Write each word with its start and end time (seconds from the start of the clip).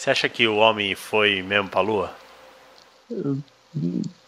Você 0.00 0.08
acha 0.08 0.30
que 0.30 0.48
o 0.48 0.56
homem 0.56 0.94
foi 0.94 1.42
mesmo 1.42 1.68
pra 1.68 1.82
lua? 1.82 2.10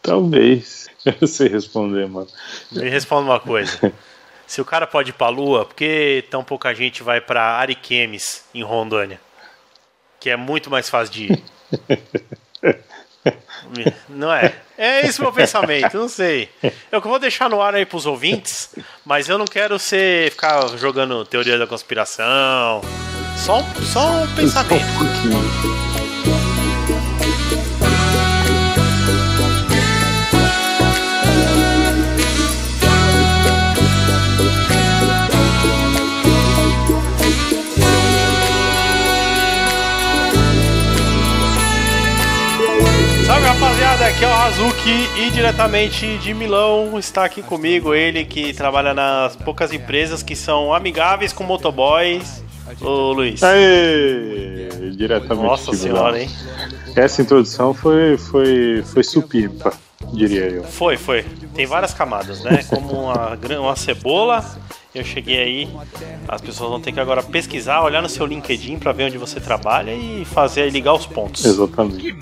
Talvez. 0.02 0.90
Eu 1.18 1.26
sei 1.26 1.48
responder, 1.48 2.06
mano. 2.06 2.28
Me 2.70 2.90
responda 2.90 3.30
uma 3.30 3.40
coisa. 3.40 3.90
Se 4.46 4.60
o 4.60 4.66
cara 4.66 4.86
pode 4.86 5.08
ir 5.08 5.12
pra 5.14 5.30
lua, 5.30 5.64
por 5.64 5.74
que 5.74 6.26
tão 6.30 6.44
pouca 6.44 6.74
gente 6.74 7.02
vai 7.02 7.22
pra 7.22 7.56
Ariquemes, 7.56 8.44
em 8.52 8.62
Rondônia? 8.62 9.18
Que 10.20 10.28
é 10.28 10.36
muito 10.36 10.68
mais 10.68 10.90
fácil 10.90 11.14
de 11.14 11.32
ir. 11.32 11.42
Não 14.10 14.30
é? 14.30 14.54
É 14.76 15.06
esse 15.06 15.22
meu 15.22 15.32
pensamento, 15.32 15.96
não 15.96 16.08
sei. 16.10 16.50
Eu 16.90 17.00
vou 17.00 17.18
deixar 17.18 17.48
no 17.48 17.62
ar 17.62 17.74
aí 17.74 17.86
pros 17.86 18.04
ouvintes, 18.04 18.74
mas 19.06 19.26
eu 19.26 19.38
não 19.38 19.46
quero 19.46 19.78
ser 19.78 20.32
ficar 20.32 20.66
jogando 20.76 21.24
teoria 21.24 21.56
da 21.56 21.66
conspiração. 21.66 22.82
Só, 23.44 23.60
só 23.82 24.22
um 24.22 24.26
pensamento. 24.36 24.68
Só 24.68 24.84
um 24.84 24.98
pouquinho. 24.98 25.42
Salve 43.26 43.44
rapaziada, 43.44 44.06
aqui 44.06 44.24
é 44.24 44.28
o 44.28 44.32
Hazuki 44.32 45.08
e 45.18 45.30
diretamente 45.32 46.16
de 46.18 46.32
Milão 46.32 46.96
está 46.96 47.24
aqui 47.24 47.42
comigo 47.42 47.92
ele 47.92 48.24
que 48.24 48.52
trabalha 48.52 48.94
nas 48.94 49.34
poucas 49.34 49.72
empresas 49.72 50.22
que 50.22 50.36
são 50.36 50.72
amigáveis 50.72 51.32
com 51.32 51.42
motoboys, 51.42 52.40
o 52.80 53.12
Luiz. 53.12 53.42
Aê! 53.42 54.68
Diretamente 54.96 55.42
Nossa 55.42 55.72
senhora, 55.74 56.20
hein? 56.20 56.28
Essa 56.94 57.22
introdução 57.22 57.72
foi, 57.72 58.16
foi, 58.18 58.82
foi 58.84 59.02
supimpa, 59.02 59.72
diria 60.12 60.48
eu. 60.48 60.64
Foi, 60.64 60.96
foi. 60.96 61.24
Tem 61.54 61.66
várias 61.66 61.94
camadas, 61.94 62.42
né? 62.42 62.62
Como 62.68 62.92
uma, 62.92 63.38
uma 63.60 63.76
cebola. 63.76 64.44
Eu 64.94 65.02
cheguei 65.02 65.42
aí, 65.42 65.68
as 66.28 66.42
pessoas 66.42 66.68
vão 66.68 66.78
ter 66.78 66.92
que 66.92 67.00
agora 67.00 67.22
pesquisar, 67.22 67.80
olhar 67.80 68.02
no 68.02 68.10
seu 68.10 68.26
LinkedIn 68.26 68.78
pra 68.78 68.92
ver 68.92 69.04
onde 69.04 69.16
você 69.16 69.40
trabalha 69.40 69.90
e 69.94 70.22
fazer 70.26 70.62
aí 70.62 70.70
ligar 70.70 70.92
os 70.92 71.06
pontos. 71.06 71.42
Exatamente. 71.46 72.14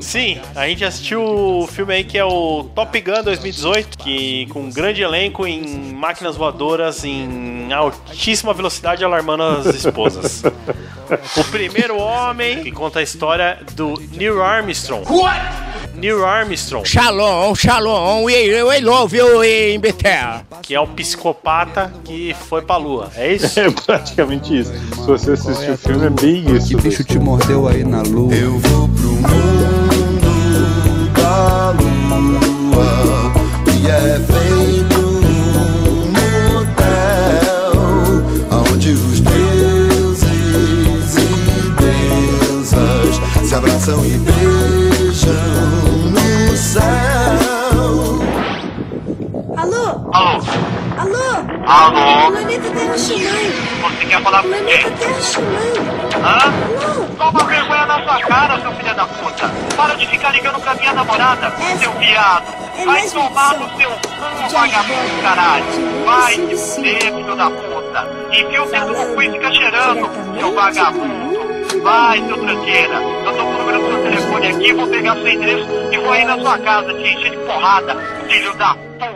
Sim, 0.00 0.38
a 0.54 0.68
gente 0.68 0.84
assistiu 0.84 1.20
o 1.20 1.66
filme 1.66 1.94
aí 1.94 2.04
que 2.04 2.16
é 2.16 2.24
o 2.24 2.62
Top 2.76 3.00
Gun 3.00 3.24
2018, 3.24 3.98
que 3.98 4.46
com 4.50 4.60
um 4.60 4.70
grande 4.70 5.02
elenco 5.02 5.44
em 5.44 5.92
máquinas 5.92 6.36
voadoras 6.36 7.04
em 7.04 7.72
altíssima 7.72 8.54
velocidade 8.54 9.04
alarmando 9.04 9.42
as 9.42 9.66
esposas. 9.74 10.44
o 11.36 11.44
primeiro 11.50 11.98
homem 11.98 12.62
que 12.62 12.70
conta 12.70 13.00
a 13.00 13.02
história 13.02 13.58
do 13.72 13.94
Neil 14.12 14.40
Armstrong. 14.40 15.04
Neil 16.00 16.24
Armstrong, 16.24 16.88
Shalom, 16.88 17.54
shalom, 17.54 18.30
e 18.30 18.48
eu, 18.48 18.68
love 18.80 19.14
you 19.14 19.44
in 19.44 19.78
Betel. 19.78 20.46
que 20.62 20.74
é 20.74 20.80
um 20.80 20.86
psicopata 20.86 21.79
que 22.04 22.34
foi 22.48 22.62
pra 22.62 22.76
lua. 22.76 23.10
É 23.16 23.34
isso? 23.34 23.60
É 23.60 23.70
praticamente 23.70 24.58
isso. 24.58 24.72
Se 24.94 25.06
você 25.06 25.32
assistir 25.32 25.70
o 25.70 25.78
filme, 25.78 26.06
é 26.06 26.10
bem 26.10 26.56
isso. 26.56 26.68
Que 26.68 26.76
bicho 26.76 27.04
te 27.04 27.18
mordeu 27.18 27.68
aí 27.68 27.84
na 27.84 28.02
lua? 28.02 28.34
Eu 28.34 28.58
vou 28.58 28.88
pro 28.88 29.08
mundo 29.08 29.30
da 31.14 31.70
lua 31.72 33.32
e 33.80 33.86
é 33.88 34.18
feito 34.20 35.00
um 35.00 36.10
motel 36.50 37.72
onde 38.50 38.90
os 38.90 39.20
deuses 39.20 40.22
e 41.16 41.26
deusas 41.80 43.20
se 43.48 43.54
abraçam 43.54 44.04
e 44.04 44.18
beijam 44.18 44.39
Alô? 51.70 52.32
Planeta 52.32 52.68
Terra 52.70 52.98
Ximã. 52.98 53.30
Você 53.82 54.04
quer 54.06 54.20
falar 54.22 54.42
com 54.42 54.48
quem? 54.50 54.64
Planeta 54.64 54.90
Terra 54.98 55.20
Ximã. 55.20 55.60
Hã? 56.24 56.80
Alô? 56.82 57.06
Toma 57.16 57.44
vergonha 57.44 57.86
na 57.86 58.02
sua 58.02 58.20
cara, 58.22 58.60
seu 58.60 58.72
filho 58.72 58.94
da 58.96 59.06
puta! 59.06 59.50
Para 59.76 59.94
de 59.94 60.06
ficar 60.08 60.32
ligando 60.32 60.60
pra 60.60 60.74
minha 60.74 60.92
namorada, 60.92 61.46
É- 61.60 61.76
seu 61.76 61.92
viado! 61.92 62.44
é 62.76 62.84
Vai 62.84 63.08
tomar 63.08 63.54
no 63.54 63.76
seu 63.76 63.90
cu, 63.90 64.52
vagabundo, 64.52 65.22
caralho! 65.22 65.64
Vai 66.04 66.34
sim. 66.34 66.56
fuder, 66.56 67.14
filho 67.14 67.36
da 67.36 67.50
puta! 67.50 68.08
Enfia 68.32 68.62
o 68.62 68.66
dedo 68.66 68.86
no 68.92 69.14
cu 69.14 69.22
e 69.22 69.30
fica 69.30 69.52
cheirando, 69.52 70.10
seu 70.40 70.48
do 70.50 70.54
vagabundo! 70.54 71.40
Vai, 71.82 72.18
seu 72.26 72.38
tranqueira! 72.38 72.94
Eu 72.94 73.32
tô 73.32 73.42
com 73.44 73.50
o 73.50 73.58
número 73.58 73.78
do 73.78 73.86
seu 73.86 74.02
telefone 74.02 74.46
aqui, 74.48 74.72
vou 74.72 74.86
pegar 74.88 75.14
seu 75.14 75.28
endereço 75.28 75.68
e 75.92 75.98
vou 75.98 76.12
aí 76.12 76.24
na 76.24 76.38
sua 76.38 76.58
casa 76.58 76.92
te 76.94 77.00
encher 77.08 77.30
de 77.30 77.36
porrada, 77.38 77.96
filho 78.28 78.54
da 78.56 78.74
puta! 78.74 79.09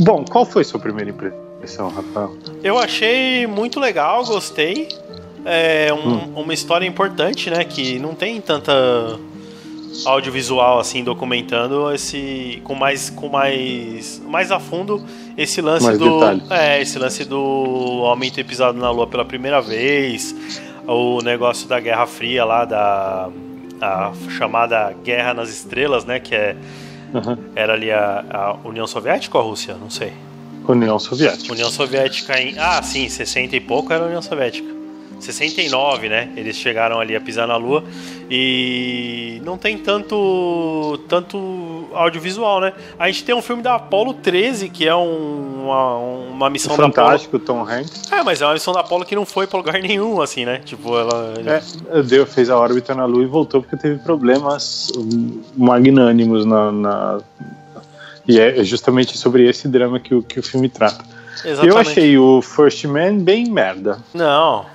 Bom, 0.00 0.24
qual 0.24 0.44
foi 0.46 0.64
sua 0.64 0.80
primeira 0.80 1.10
impressão, 1.10 1.88
Rafael? 1.90 2.34
Eu 2.64 2.78
achei 2.78 3.46
muito 3.46 3.78
legal, 3.78 4.24
gostei. 4.24 4.88
É 5.44 5.92
um- 5.92 6.40
uma 6.40 6.52
história 6.54 6.86
importante, 6.86 7.50
né? 7.50 7.64
Que 7.64 7.98
não 7.98 8.14
tem 8.14 8.40
tanta 8.40 8.72
audiovisual 10.06 10.78
assim 10.78 11.02
documentando 11.04 11.92
esse 11.92 12.60
com 12.64 12.74
mais 12.74 13.10
com 13.10 13.28
mais 13.28 14.22
mais 14.26 14.50
a 14.52 14.58
fundo 14.60 15.04
esse 15.36 15.60
lance 15.60 15.84
Mais 15.84 15.98
do 15.98 16.14
detalhes. 16.20 16.50
é 16.50 16.80
esse 16.80 16.98
lance 16.98 17.24
do 17.24 18.00
homem 18.02 18.30
ter 18.30 18.44
pisado 18.44 18.78
na 18.78 18.90
lua 18.90 19.06
pela 19.06 19.24
primeira 19.24 19.60
vez 19.60 20.34
o 20.86 21.20
negócio 21.22 21.68
da 21.68 21.78
Guerra 21.80 22.06
Fria 22.06 22.44
lá 22.44 22.64
da 22.64 23.28
a 23.80 24.12
chamada 24.30 24.94
Guerra 25.04 25.34
nas 25.34 25.50
Estrelas 25.50 26.04
né 26.04 26.20
que 26.20 26.34
é 26.34 26.56
Uhum. 27.12 27.36
era 27.56 27.72
ali 27.72 27.90
a, 27.90 28.24
a 28.30 28.68
União 28.68 28.86
Soviética 28.86 29.36
ou 29.36 29.44
a 29.44 29.46
Rússia 29.48 29.74
não 29.74 29.90
sei 29.90 30.12
União 30.68 30.98
Soviética. 30.98 31.52
União 31.52 31.70
Soviética 31.70 32.40
em. 32.40 32.58
Ah, 32.58 32.82
sim, 32.82 33.08
60 33.08 33.56
e 33.56 33.60
pouco 33.60 33.92
era 33.92 34.04
a 34.04 34.06
União 34.06 34.22
Soviética. 34.22 34.79
69, 35.18 36.08
né? 36.08 36.30
Eles 36.36 36.56
chegaram 36.56 37.00
ali 37.00 37.16
a 37.16 37.20
pisar 37.20 37.46
na 37.48 37.56
Lua 37.56 37.82
e 38.30 39.40
não 39.44 39.58
tem 39.58 39.76
tanto 39.76 40.98
tanto 41.08 41.86
audiovisual, 41.92 42.60
né? 42.60 42.72
A 42.98 43.06
gente 43.08 43.24
tem 43.24 43.34
um 43.34 43.42
filme 43.42 43.62
da 43.62 43.74
Apollo 43.74 44.14
13 44.14 44.68
que 44.68 44.86
é 44.86 44.94
um- 44.94 45.64
uma, 45.64 45.96
uma 45.96 46.50
missão 46.50 46.76
da 46.76 46.84
Fantástico, 46.84 47.38
Tom 47.38 47.62
Hanks. 47.62 48.02
Apollo. 48.06 48.20
É, 48.20 48.24
mas 48.24 48.40
é 48.40 48.46
uma 48.46 48.54
missão 48.54 48.72
da 48.72 48.80
Apollo 48.80 49.04
que 49.04 49.14
não 49.16 49.26
foi 49.26 49.46
pra 49.46 49.58
lugar 49.58 49.74
nenhum, 49.82 50.20
assim, 50.22 50.44
né? 50.44 50.60
Tipo, 50.64 50.96
ela. 50.96 51.34
É, 51.92 52.02
deu, 52.02 52.24
fez 52.26 52.48
a 52.48 52.56
órbita 52.58 52.94
na 52.94 53.04
Lua 53.04 53.22
e 53.22 53.26
voltou 53.26 53.60
porque 53.60 53.76
teve 53.76 53.98
problemas 53.98 54.90
magnânimos 55.56 56.44
na, 56.44 56.72
na- 56.72 57.20
E 58.28 58.38
é 58.38 58.62
justamente 58.62 59.18
sobre 59.18 59.48
esse 59.48 59.66
drama 59.68 59.98
que 59.98 60.14
o, 60.14 60.22
que 60.22 60.38
o 60.38 60.42
filme 60.42 60.68
trata. 60.68 61.04
Exatamente. 61.44 61.66
Eu 61.68 61.78
achei 61.78 62.18
o 62.18 62.42
First 62.42 62.84
Man 62.84 63.18
bem 63.18 63.50
merda. 63.50 63.98
Não. 64.14 64.66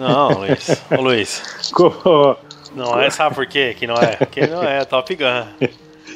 Não, 0.00 0.28
Luiz. 0.40 0.82
Ô, 0.90 1.00
Luiz. 1.02 1.42
Co- 1.72 2.36
Não 2.74 3.00
é, 3.00 3.08
sabe 3.10 3.34
por 3.34 3.46
quê? 3.46 3.74
Que 3.78 3.86
não 3.86 3.94
é? 3.96 4.16
Que 4.26 4.46
não 4.46 4.62
é 4.62 4.84
Top 4.84 5.14
Gun. 5.14 5.46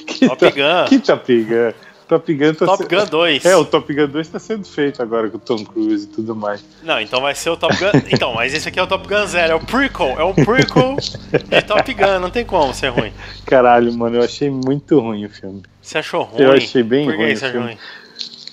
Que 0.06 0.26
Top 0.28 0.44
Gun. 0.50 0.84
Que 0.88 0.98
Top 0.98 1.42
Gun? 1.44 1.72
Top 2.08 2.34
Gun 2.34 2.54
tá 2.54 2.66
Top 2.66 2.82
se- 2.82 2.88
Gun 2.88 3.06
2. 3.06 3.44
É, 3.44 3.56
o 3.56 3.64
Top 3.64 3.94
Gun 3.94 4.08
2 4.08 4.28
tá 4.28 4.38
sendo 4.40 4.66
feito 4.66 5.00
agora 5.00 5.30
com 5.30 5.36
o 5.36 5.40
Tom 5.40 5.64
Cruise 5.64 6.04
e 6.04 6.08
tudo 6.08 6.34
mais. 6.34 6.64
Não, 6.82 7.00
então 7.00 7.20
vai 7.20 7.32
ser 7.36 7.50
o 7.50 7.56
Top 7.56 7.72
Gun. 7.76 7.92
Então, 8.10 8.34
mas 8.34 8.52
esse 8.52 8.68
aqui 8.68 8.80
é 8.80 8.82
o 8.82 8.86
Top 8.88 9.06
Gun 9.06 9.24
Zero, 9.26 9.52
é 9.52 9.54
o 9.54 9.60
prequel, 9.60 10.18
é 10.18 10.24
o 10.24 10.34
prequel 10.34 10.96
de 10.96 11.62
Top 11.62 11.94
Gun, 11.94 12.18
não 12.18 12.28
tem 12.30 12.44
como 12.44 12.74
ser 12.74 12.88
ruim. 12.88 13.12
Caralho, 13.46 13.92
mano, 13.92 14.16
eu 14.16 14.24
achei 14.24 14.50
muito 14.50 14.98
ruim 14.98 15.24
o 15.26 15.30
filme. 15.30 15.62
Você 15.80 15.98
achou 15.98 16.24
ruim? 16.24 16.42
Eu 16.42 16.52
achei 16.52 16.82
bem 16.82 17.04
Por 17.04 17.16
que 17.16 17.22
ruim 17.22 17.36
você 17.36 17.44
o 17.44 17.48
achou 17.48 17.60
filme. 17.60 17.66
ruim? 17.74 17.78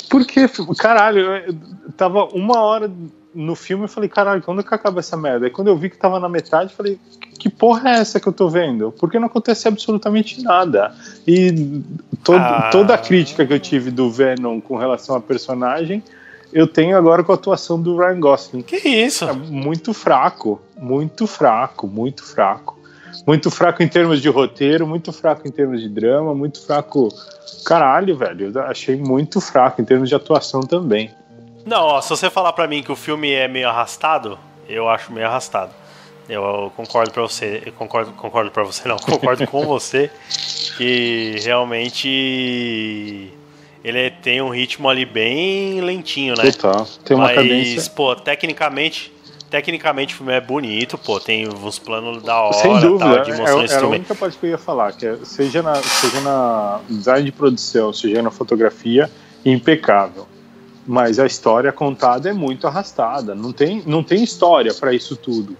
Porque, 0.09 0.47
caralho, 0.77 1.19
eu 1.37 1.55
tava 1.97 2.25
uma 2.25 2.61
hora 2.61 2.91
no 3.37 3.55
filme 3.55 3.83
eu 3.83 3.87
falei, 3.87 4.09
caralho, 4.09 4.41
quando 4.41 4.63
que 4.63 4.73
acaba 4.73 4.99
essa 4.99 5.15
merda? 5.15 5.45
Aí 5.45 5.51
quando 5.51 5.67
eu 5.67 5.77
vi 5.77 5.91
que 5.91 5.97
tava 5.97 6.19
na 6.19 6.27
metade, 6.27 6.71
eu 6.71 6.75
falei, 6.75 6.99
que 7.37 7.49
porra 7.49 7.91
é 7.91 7.99
essa 7.99 8.19
que 8.19 8.27
eu 8.27 8.33
tô 8.33 8.49
vendo? 8.49 8.91
Porque 8.99 9.19
não 9.19 9.27
acontece 9.27 9.67
absolutamente 9.67 10.41
nada. 10.41 10.93
E 11.27 11.83
to 12.23 12.33
Ah. 12.33 12.69
toda 12.71 12.95
a 12.95 12.97
crítica 12.97 13.45
que 13.45 13.53
eu 13.53 13.59
tive 13.59 13.91
do 13.91 14.09
Venom 14.09 14.59
com 14.59 14.75
relação 14.75 15.15
à 15.15 15.21
personagem, 15.21 16.03
eu 16.51 16.65
tenho 16.65 16.97
agora 16.97 17.23
com 17.23 17.31
a 17.31 17.35
atuação 17.35 17.79
do 17.79 17.95
Ryan 17.95 18.19
Gosling. 18.19 18.61
Que 18.63 18.77
isso? 18.77 19.25
É 19.25 19.33
muito 19.33 19.93
fraco, 19.93 20.59
muito 20.75 21.27
fraco, 21.27 21.85
muito 21.87 22.23
fraco. 22.23 22.75
Muito 23.25 23.51
fraco 23.51 23.83
em 23.83 23.87
termos 23.87 24.21
de 24.21 24.29
roteiro, 24.29 24.87
muito 24.87 25.11
fraco 25.11 25.47
em 25.47 25.51
termos 25.51 25.81
de 25.81 25.89
drama, 25.89 26.33
muito 26.33 26.65
fraco. 26.65 27.09
Caralho, 27.65 28.15
velho, 28.17 28.51
eu 28.53 28.61
achei 28.61 28.95
muito 28.95 29.41
fraco 29.41 29.81
em 29.81 29.85
termos 29.85 30.09
de 30.09 30.15
atuação 30.15 30.61
também. 30.61 31.11
Não, 31.67 31.83
ó, 31.83 32.01
se 32.01 32.09
você 32.09 32.29
falar 32.29 32.53
pra 32.53 32.65
mim 32.65 32.81
que 32.81 32.91
o 32.91 32.95
filme 32.95 33.29
é 33.29 33.45
meio 33.45 33.67
arrastado, 33.67 34.39
eu 34.69 34.87
acho 34.87 35.11
meio 35.11 35.27
arrastado. 35.27 35.73
Eu 36.29 36.71
concordo 36.77 37.11
pra 37.11 37.21
você, 37.21 37.61
eu 37.65 37.73
concordo, 37.73 38.11
concordo 38.13 38.49
para 38.51 38.63
você 38.63 38.87
não, 38.87 38.95
concordo 38.95 39.45
com 39.47 39.65
você 39.65 40.09
que 40.77 41.35
realmente 41.43 43.33
ele 43.83 44.11
tem 44.11 44.41
um 44.41 44.47
ritmo 44.47 44.87
ali 44.87 45.05
bem 45.05 45.81
lentinho, 45.81 46.35
né? 46.37 46.51
Total. 46.51 46.87
Tem 47.03 47.17
uma 47.17 47.25
Mas, 47.25 47.35
cadência. 47.35 47.91
pô, 47.91 48.15
tecnicamente, 48.15 49.11
tecnicamente 49.49 50.13
o 50.13 50.17
filme 50.19 50.31
é 50.31 50.39
bonito, 50.39 50.97
pô, 50.97 51.19
tem 51.19 51.49
uns 51.49 51.77
planos 51.79 52.23
da 52.23 52.43
hora, 52.43 52.53
Sem 52.53 52.79
dúvida, 52.79 53.15
tal, 53.15 53.23
de 53.25 53.31
é- 53.31 53.37
mostrar 53.37 53.77
era 53.77 53.85
a 53.85 53.89
única 53.89 54.15
parte 54.15 54.37
que 54.37 54.45
eu 54.45 54.51
ia 54.51 54.57
falar, 54.57 54.93
que 54.93 55.05
é, 55.05 55.17
seja, 55.23 55.61
na, 55.61 55.75
seja 55.75 56.21
na 56.21 56.79
design 56.89 57.25
de 57.25 57.31
produção, 57.33 57.91
seja 57.91 58.21
na 58.21 58.31
fotografia, 58.31 59.11
impecável. 59.45 60.27
Mas 60.87 61.19
a 61.19 61.25
história 61.25 61.71
contada 61.73 62.29
é 62.29 62.33
muito 62.33 62.65
arrastada, 62.65 63.35
não 63.35 63.51
tem, 63.51 63.83
não 63.85 64.01
tem 64.01 64.23
história 64.23 64.73
para 64.73 64.93
isso 64.93 65.17
tudo. 65.17 65.57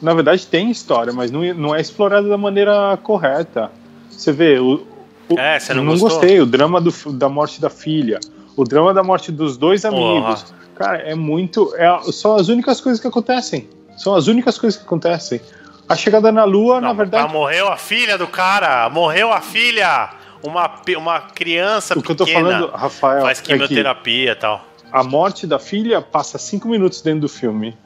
Na 0.00 0.12
verdade 0.12 0.46
tem 0.46 0.70
história, 0.70 1.12
mas 1.12 1.30
não, 1.30 1.40
não 1.54 1.74
é 1.74 1.80
explorada 1.80 2.28
da 2.28 2.36
maneira 2.36 2.96
correta. 3.02 3.70
Você 4.10 4.30
vê, 4.30 4.58
o, 4.58 4.86
o- 5.28 5.38
É, 5.38 5.58
você 5.58 5.72
não 5.72 5.82
não 5.84 5.98
gostei, 5.98 6.38
o 6.40 6.46
drama 6.46 6.80
do 6.80 6.92
da 7.12 7.28
morte 7.30 7.60
da 7.60 7.70
filha, 7.70 8.20
o 8.56 8.62
drama 8.64 8.92
da 8.92 9.02
morte 9.02 9.32
dos 9.32 9.56
dois 9.56 9.84
amigos. 9.86 10.44
Cara, 10.76 10.98
é 10.98 11.14
muito. 11.14 11.74
É, 11.76 11.98
são 12.12 12.36
as 12.36 12.48
únicas 12.48 12.80
coisas 12.80 13.00
que 13.00 13.06
acontecem. 13.08 13.68
São 13.96 14.14
as 14.14 14.28
únicas 14.28 14.58
coisas 14.58 14.78
que 14.78 14.84
acontecem. 14.86 15.40
A 15.88 15.96
chegada 15.96 16.30
na 16.30 16.44
Lua, 16.44 16.80
na 16.80 16.88
Não, 16.88 16.94
verdade. 16.94 17.24
ah, 17.24 17.32
morreu 17.32 17.66
a 17.68 17.76
filha 17.78 18.16
do 18.18 18.26
cara! 18.28 18.88
Morreu 18.90 19.32
a 19.32 19.40
filha! 19.40 20.10
Uma, 20.42 20.70
uma 20.96 21.20
criança 21.20 21.98
O 21.98 22.02
que 22.02 22.12
eu 22.12 22.16
tô 22.16 22.24
pequena 22.24 22.50
falando, 22.50 22.70
Rafael, 22.70 23.22
faz 23.22 23.40
é 23.40 23.42
quimioterapia 23.42 24.32
e 24.32 24.34
tal. 24.34 24.64
a 24.92 25.02
morte 25.02 25.46
da 25.46 25.58
filha 25.58 26.00
passa 26.00 26.38
cinco 26.38 26.68
minutos 26.68 27.00
dentro 27.00 27.22
do 27.22 27.28
filme. 27.28 27.76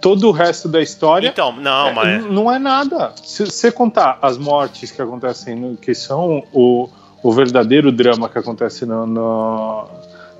Todo 0.00 0.28
o 0.28 0.30
resto 0.30 0.68
da 0.68 0.80
história 0.80 1.28
Então, 1.28 1.52
não, 1.52 1.88
é, 1.88 1.92
mas. 1.92 2.24
não 2.24 2.52
é 2.52 2.58
nada. 2.58 3.12
Se 3.22 3.44
você 3.44 3.72
contar 3.72 4.18
as 4.22 4.38
mortes 4.38 4.92
que 4.92 5.02
acontecem, 5.02 5.76
que 5.76 5.92
são 5.94 6.44
o, 6.52 6.88
o 7.22 7.32
verdadeiro 7.32 7.90
drama 7.90 8.28
que 8.28 8.38
acontece 8.38 8.86
no, 8.86 9.06
no, 9.06 9.88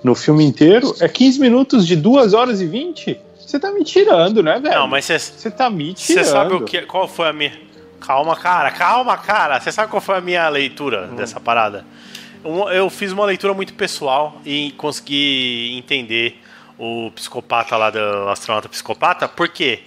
no 0.05 0.15
filme 0.15 0.45
inteiro, 0.45 0.95
é 1.01 1.09
15 1.09 1.41
minutos 1.41 1.87
de 1.87 1.97
2 1.97 2.35
horas 2.35 2.61
e 2.61 2.67
20. 2.67 3.21
Você 3.39 3.59
tá 3.59 3.73
me 3.73 3.83
tirando, 3.83 4.43
né, 4.43 4.61
velho? 4.61 4.75
Não, 4.75 4.87
mas 4.87 5.07
você 5.07 5.19
Você 5.19 5.51
tá 5.51 5.69
me 5.69 5.93
tirando. 5.95 6.25
Você 6.25 6.31
sabe 6.31 6.55
o 6.55 6.65
que, 6.65 6.83
qual 6.83 7.09
foi 7.09 7.29
a 7.29 7.33
minha. 7.33 7.68
Calma, 8.01 8.37
cara, 8.37 8.71
calma, 8.71 9.17
cara. 9.19 9.61
Você 9.61 9.73
sabe 9.73 9.91
qual 9.91 10.01
foi 10.01 10.17
a 10.17 10.21
minha 10.21 10.49
leitura 10.49 11.09
Hum. 11.13 11.17
dessa 11.17 11.41
parada? 11.41 11.85
Um- 12.45 12.69
Eu 12.69 12.89
fiz 12.89 13.13
uma 13.13 13.25
leitura 13.25 13.53
muito 13.53 13.75
pessoal 13.75 14.41
e 14.45 14.73
consegui 14.77 15.77
entender 15.77 16.41
o 16.79 17.11
psicopata 17.15 17.77
lá 17.77 17.91
do 17.91 18.29
astronauta 18.29 18.69
psicopata, 18.69 19.29
por 19.29 19.49
quê? 19.49 19.81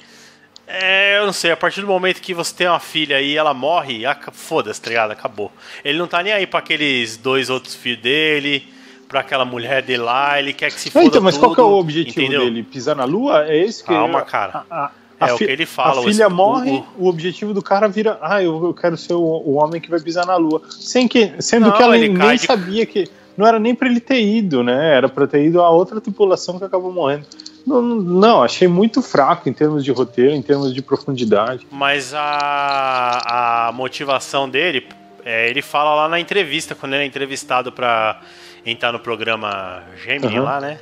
É, 0.67 1.17
eu 1.19 1.25
não 1.25 1.33
sei, 1.33 1.51
a 1.51 1.57
partir 1.57 1.81
do 1.81 1.87
momento 1.87 2.21
que 2.21 2.33
você 2.33 2.53
tem 2.55 2.67
uma 2.67 2.79
filha 2.79 3.19
e 3.21 3.35
ela 3.35 3.53
morre, 3.53 4.03
foda-se, 4.31 4.81
tá 4.81 4.89
ligado? 4.89 5.11
Acabou. 5.11 5.51
Ele 5.83 5.97
não 5.97 6.07
tá 6.07 6.21
nem 6.23 6.31
aí 6.33 6.45
pra 6.47 6.59
aqueles 6.59 7.17
dois 7.17 7.49
outros 7.49 7.75
filhos 7.75 8.01
dele, 8.01 8.71
pra 9.07 9.19
aquela 9.21 9.43
mulher 9.43 9.81
dele 9.81 10.03
lá, 10.03 10.39
ele 10.39 10.53
quer 10.53 10.71
que 10.71 10.79
se 10.79 10.89
foda 10.89 11.05
então, 11.05 11.21
mas 11.21 11.37
qual 11.37 11.53
que 11.53 11.59
é 11.59 11.63
o 11.63 11.67
tudo, 11.67 11.77
objetivo 11.79 12.21
entendeu? 12.21 12.41
dele? 12.45 12.63
Pisar 12.63 12.95
na 12.95 13.03
Lua? 13.03 13.45
É 13.47 13.57
esse 13.57 13.83
que 13.83 13.89
Calma, 13.89 14.21
cara. 14.21 14.63
A, 14.69 14.85
a- 14.85 14.91
É 15.29 15.33
o 15.33 15.37
que 15.37 15.43
ele 15.43 15.65
fala, 15.65 15.97
A 15.97 16.01
o 16.01 16.03
filha 16.03 16.25
es- 16.27 16.31
morre, 16.33 16.83
o- 16.97 17.05
o, 17.05 17.07
objetivo 17.07 17.53
do 17.53 17.61
cara 17.61 17.87
vira. 17.87 18.17
Ah, 18.21 18.41
eu, 18.41 18.63
eu 18.65 18.73
quero 18.73 18.97
ser 18.97 19.13
o, 19.13 19.19
o 19.21 19.53
homem 19.53 19.79
que 19.79 19.89
vai 19.89 19.99
pisar 19.99 20.25
na 20.25 20.35
Lua. 20.35 20.61
Sem 20.69 21.07
que, 21.07 21.33
sendo 21.39 21.67
Não, 21.67 21.73
que 21.77 21.83
ela 21.83 21.97
ele 21.97 22.09
nem 22.09 22.35
de- 22.35 22.45
sabia 22.45 22.85
que. 22.85 23.07
Não 23.37 23.47
era 23.47 23.57
nem 23.59 23.73
pra 23.73 23.87
ele 23.87 23.99
ter 24.01 24.21
ido, 24.21 24.61
né? 24.63 24.95
Era 24.95 25.07
pra 25.07 25.25
ter 25.25 25.45
ido 25.45 25.61
a 25.61 25.69
outra 25.69 26.01
tripulação 26.01 26.59
que 26.59 26.65
acabou 26.65 26.91
morrendo. 26.91 27.25
Não, 27.65 27.81
não, 27.81 28.43
achei 28.43 28.67
muito 28.67 29.01
fraco 29.01 29.47
em 29.47 29.53
termos 29.53 29.85
de 29.85 29.91
roteiro, 29.91 30.33
em 30.33 30.41
termos 30.41 30.73
de 30.73 30.81
profundidade. 30.81 31.65
Mas 31.71 32.13
a, 32.13 33.67
a 33.67 33.71
motivação 33.71 34.49
dele, 34.49 34.85
é, 35.23 35.49
ele 35.49 35.61
fala 35.61 35.93
lá 35.95 36.09
na 36.09 36.19
entrevista, 36.19 36.75
quando 36.75 36.93
ele 36.93 37.03
é 37.03 37.05
entrevistado 37.05 37.71
pra 37.71 38.19
entrar 38.65 38.91
no 38.91 38.99
programa 38.99 39.83
Gemini 40.03 40.39
Uhum. 40.39 40.43
lá, 40.45 40.59
né? 40.59 40.77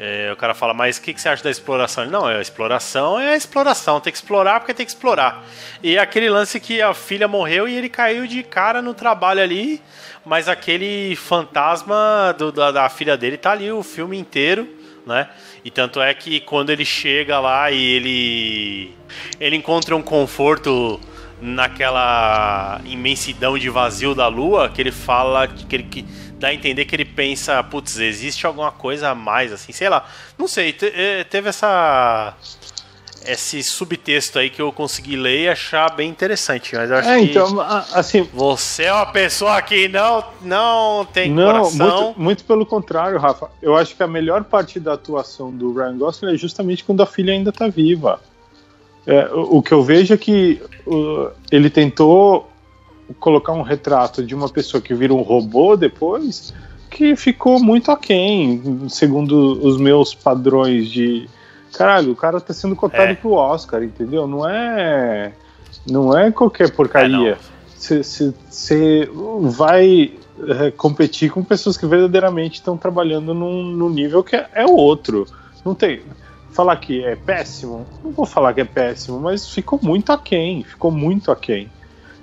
É, 0.00 0.30
o 0.32 0.36
cara 0.36 0.54
fala, 0.54 0.72
mas 0.72 0.96
o 0.96 1.02
que, 1.02 1.12
que 1.12 1.20
você 1.20 1.28
acha 1.28 1.42
da 1.42 1.50
exploração? 1.50 2.04
Ele, 2.04 2.12
não, 2.12 2.24
a 2.24 2.40
exploração 2.40 3.18
é 3.18 3.32
a 3.32 3.36
exploração, 3.36 4.00
tem 4.00 4.12
que 4.12 4.18
explorar 4.18 4.60
porque 4.60 4.72
tem 4.72 4.86
que 4.86 4.92
explorar. 4.92 5.44
E 5.82 5.96
é 5.96 5.98
aquele 5.98 6.30
lance 6.30 6.60
que 6.60 6.80
a 6.80 6.94
filha 6.94 7.26
morreu 7.26 7.66
e 7.68 7.74
ele 7.74 7.88
caiu 7.88 8.24
de 8.24 8.44
cara 8.44 8.80
no 8.80 8.94
trabalho 8.94 9.42
ali, 9.42 9.82
mas 10.24 10.48
aquele 10.48 11.16
fantasma 11.16 12.32
do- 12.38 12.52
da, 12.52 12.70
da 12.70 12.88
filha 12.88 13.16
dele 13.16 13.36
tá 13.36 13.50
ali 13.50 13.72
o 13.72 13.82
filme 13.82 14.16
inteiro, 14.16 14.68
né? 15.04 15.28
E 15.64 15.70
tanto 15.70 16.00
é 16.00 16.14
que 16.14 16.38
quando 16.38 16.70
ele 16.70 16.84
chega 16.84 17.40
lá 17.40 17.68
e 17.72 17.82
ele 17.82 18.94
ele 19.40 19.56
encontra 19.56 19.96
um 19.96 20.02
conforto 20.02 21.00
naquela 21.40 22.80
imensidão 22.84 23.58
de 23.58 23.68
vazio 23.70 24.14
da 24.14 24.26
lua, 24.28 24.68
que 24.68 24.80
ele 24.80 24.92
fala 24.92 25.46
que 25.46 25.74
ele 25.76 25.84
que 25.84 26.02
dá 26.38 26.48
a 26.48 26.54
entender 26.54 26.84
que 26.84 26.94
ele 26.94 27.04
pensa, 27.04 27.62
putz, 27.64 27.98
existe 27.98 28.46
alguma 28.46 28.70
coisa 28.70 29.10
a 29.10 29.14
mais 29.14 29.52
assim, 29.52 29.72
sei 29.72 29.88
lá. 29.88 30.06
Não 30.38 30.46
sei, 30.48 30.72
te- 30.72 30.92
eh, 30.94 31.24
teve 31.24 31.48
essa 31.48 32.34
esse 33.26 33.62
subtexto 33.62 34.38
aí 34.38 34.48
que 34.48 34.62
eu 34.62 34.72
consegui 34.72 35.16
ler 35.16 35.42
e 35.42 35.48
achar 35.48 35.94
bem 35.94 36.08
interessante, 36.08 36.74
mas 36.74 36.88
eu 36.88 36.96
acho 36.96 37.08
É, 37.10 37.18
que 37.18 37.24
então, 37.26 37.60
a- 37.60 37.84
assim, 37.94 38.22
você 38.32 38.84
é 38.84 38.92
uma 38.94 39.06
pessoa 39.06 39.60
que 39.60 39.88
não 39.88 40.24
não 40.40 41.04
tem 41.04 41.30
Não, 41.30 41.44
coração. 41.44 42.04
muito, 42.06 42.20
muito 42.20 42.44
pelo 42.44 42.64
contrário, 42.64 43.18
Rafa. 43.18 43.50
Eu 43.60 43.76
acho 43.76 43.94
que 43.96 44.02
a 44.02 44.06
melhor 44.06 44.44
parte 44.44 44.78
da 44.80 44.94
atuação 44.94 45.50
do 45.50 45.74
Ryan 45.74 45.98
Gosling 45.98 46.32
é 46.32 46.36
justamente 46.38 46.84
quando 46.84 47.02
a 47.02 47.06
filha 47.06 47.32
ainda 47.32 47.52
tá 47.52 47.68
viva. 47.68 48.20
É, 49.08 49.28
o, 49.34 49.56
o 49.56 49.62
que 49.62 49.72
eu 49.72 49.82
vejo 49.82 50.14
é 50.14 50.16
que 50.16 50.60
uh, 50.86 51.30
ele 51.50 51.68
tentou 51.68 52.48
colocar 53.18 53.52
um 53.52 53.62
retrato 53.62 54.22
de 54.22 54.34
uma 54.34 54.48
pessoa 54.48 54.80
que 54.80 54.94
vira 54.94 55.14
um 55.14 55.22
robô 55.22 55.76
depois 55.76 56.54
que 56.90 57.16
ficou 57.16 57.58
muito 57.58 57.90
aquém, 57.90 58.86
segundo 58.88 59.66
os 59.66 59.78
meus 59.78 60.14
padrões 60.14 60.88
de. 60.88 61.28
Caralho, 61.72 62.12
o 62.12 62.16
cara 62.16 62.40
tá 62.40 62.52
sendo 62.54 62.76
cotado 62.76 63.10
É. 63.10 63.14
pro 63.14 63.32
Oscar, 63.32 63.82
entendeu? 63.82 64.26
Não 64.26 64.48
é. 64.48 65.32
Não 65.86 66.16
é 66.16 66.30
qualquer 66.30 66.68
É, 66.68 66.70
porcaria 66.70 67.38
você 67.78 69.08
vai 69.42 70.12
é, 70.46 70.70
competir 70.72 71.30
com 71.30 71.42
pessoas 71.44 71.76
que 71.76 71.86
verdadeiramente 71.86 72.54
estão 72.54 72.76
trabalhando 72.76 73.32
num, 73.32 73.62
num 73.64 73.88
nível 73.88 74.22
que 74.22 74.36
é, 74.36 74.48
é 74.52 74.66
outro. 74.66 75.26
Não 75.64 75.74
tem. 75.74 76.00
Falar 76.50 76.76
que 76.76 77.04
é 77.04 77.14
péssimo, 77.14 77.86
não 78.02 78.10
vou 78.10 78.26
falar 78.26 78.52
que 78.52 78.60
é 78.60 78.64
péssimo, 78.64 79.20
mas 79.20 79.48
ficou 79.48 79.78
muito 79.82 80.10
aquém, 80.10 80.64
ficou 80.64 80.90
muito 80.90 81.30
aquém. 81.30 81.70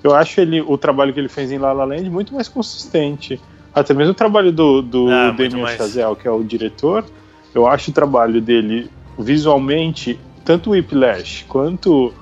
Eu 0.04 0.14
acho 0.14 0.42
ele, 0.42 0.62
o 0.62 0.78
trabalho 0.78 1.14
que 1.14 1.20
ele 1.20 1.30
fez 1.30 1.52
em 1.52 1.58
La 1.58 1.72
La 1.72 1.86
Land 1.86 2.10
muito 2.10 2.34
mais 2.34 2.48
consistente. 2.48 3.40
Até 3.74 3.94
mesmo 3.94 4.12
o 4.12 4.16
trabalho 4.16 4.52
do, 4.52 4.82
do 4.82 5.10
Ah, 5.10 5.32
Damien. 5.32 5.68
Chazelle, 5.78 6.16
que 6.16 6.28
é 6.28 6.32
o 6.32 6.44
diretor, 6.44 7.06
eu 7.54 7.66
acho 7.68 7.92
o 7.92 7.94
trabalho 7.94 8.42
dele 8.42 8.90
visualmente, 9.18 10.20
tanto 10.44 10.70
o 10.70 10.74
Whiplash 10.74 11.46
quanto 11.48 12.14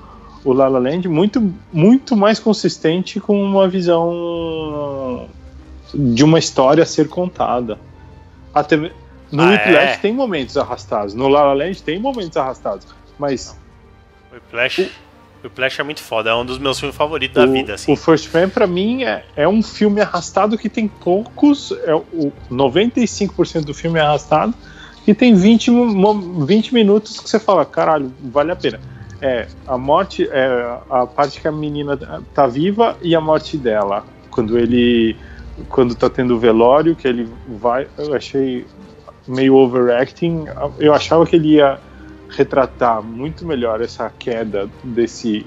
o 0.44 0.52
La 0.52 0.68
La 0.68 0.78
Land, 0.78 1.08
muito, 1.08 1.52
muito 1.72 2.16
mais 2.16 2.38
consistente 2.38 3.18
com 3.18 3.42
uma 3.42 3.66
visão 3.66 5.28
de 5.92 6.22
uma 6.22 6.38
história 6.38 6.82
a 6.82 6.86
ser 6.86 7.08
contada. 7.08 7.78
Até 8.52 8.90
no 9.34 9.42
Ah, 9.42 9.50
Whiplash 9.50 9.94
é? 9.94 9.96
tem 9.96 10.12
momentos 10.12 10.56
arrastados, 10.56 11.14
no 11.14 11.28
La 11.28 11.42
La 11.44 11.52
Land 11.54 11.82
tem 11.82 11.98
momentos 11.98 12.36
arrastados, 12.36 12.86
mas 13.18 13.58
O 14.32 14.50
Flash, 14.50 14.90
o 15.44 15.50
Flash 15.50 15.78
é 15.78 15.82
muito 15.82 16.02
foda, 16.02 16.30
é 16.30 16.34
um 16.34 16.44
dos 16.44 16.58
meus 16.58 16.78
filmes 16.78 16.96
favoritos 16.96 17.34
da 17.36 17.48
o, 17.48 17.52
vida, 17.52 17.74
assim. 17.74 17.92
o 17.92 17.96
First 17.96 18.32
Man, 18.34 18.48
pra 18.48 18.66
mim, 18.66 19.04
é, 19.04 19.24
é 19.36 19.46
um 19.48 19.62
filme 19.62 20.00
arrastado 20.00 20.56
que 20.58 20.68
tem 20.68 20.88
poucos. 20.88 21.72
É, 21.84 21.94
o 21.94 22.32
95% 22.50 23.64
do 23.64 23.74
filme 23.74 23.98
é 23.98 24.02
arrastado, 24.02 24.54
que 25.04 25.12
tem 25.14 25.34
20, 25.34 25.70
mo- 25.70 26.44
20 26.46 26.72
minutos 26.74 27.20
que 27.20 27.28
você 27.28 27.38
fala, 27.38 27.64
caralho, 27.64 28.12
vale 28.22 28.50
a 28.52 28.56
pena. 28.56 28.80
É, 29.20 29.46
a 29.66 29.78
morte, 29.78 30.28
é, 30.30 30.78
a 30.90 31.06
parte 31.06 31.40
que 31.40 31.46
a 31.48 31.52
menina 31.52 31.96
tá 32.34 32.46
viva 32.46 32.96
e 33.02 33.14
a 33.14 33.20
morte 33.20 33.56
dela. 33.56 34.04
Quando 34.30 34.58
ele. 34.58 35.16
Quando 35.68 35.94
tá 35.94 36.10
tendo 36.10 36.34
o 36.34 36.38
velório, 36.38 36.96
que 36.96 37.06
ele 37.06 37.28
vai. 37.48 37.86
Eu 37.96 38.14
achei 38.14 38.66
meio 39.26 39.54
overacting. 39.54 40.44
Eu 40.78 40.92
achava 40.94 41.26
que 41.26 41.36
ele 41.36 41.54
ia 41.54 41.78
retratar 42.28 43.02
muito 43.02 43.46
melhor 43.46 43.80
essa 43.80 44.10
queda 44.10 44.68
desse 44.82 45.46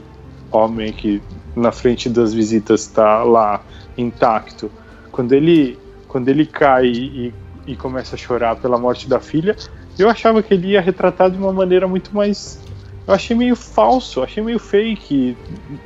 homem 0.51 0.93
que 0.93 1.22
na 1.55 1.72
frente 1.72 2.10
das 2.10 2.34
visitas 2.34 2.81
está 2.81 3.24
lá 3.24 3.62
intacto. 3.98 4.72
Quando 5.12 5.34
ele 5.34 5.77
quando 6.07 6.29
ele 6.29 6.46
cai 6.46 6.88
e, 6.88 7.34
e 7.67 7.75
começa 7.75 8.15
a 8.15 8.17
chorar 8.17 8.55
pela 8.55 8.77
morte 8.77 9.10
da 9.10 9.19
filha, 9.19 9.55
eu 10.00 10.10
achava 10.10 10.41
que 10.41 10.53
ele 10.53 10.69
ia 10.69 10.81
retratar 10.81 11.29
de 11.29 11.38
uma 11.38 11.51
maneira 11.51 11.88
muito 11.88 12.15
mais 12.15 12.60
eu 13.07 13.13
achei 13.13 13.36
meio 13.36 13.55
falso, 13.55 14.22
achei 14.22 14.43
meio 14.43 14.60
fake, 14.60 15.38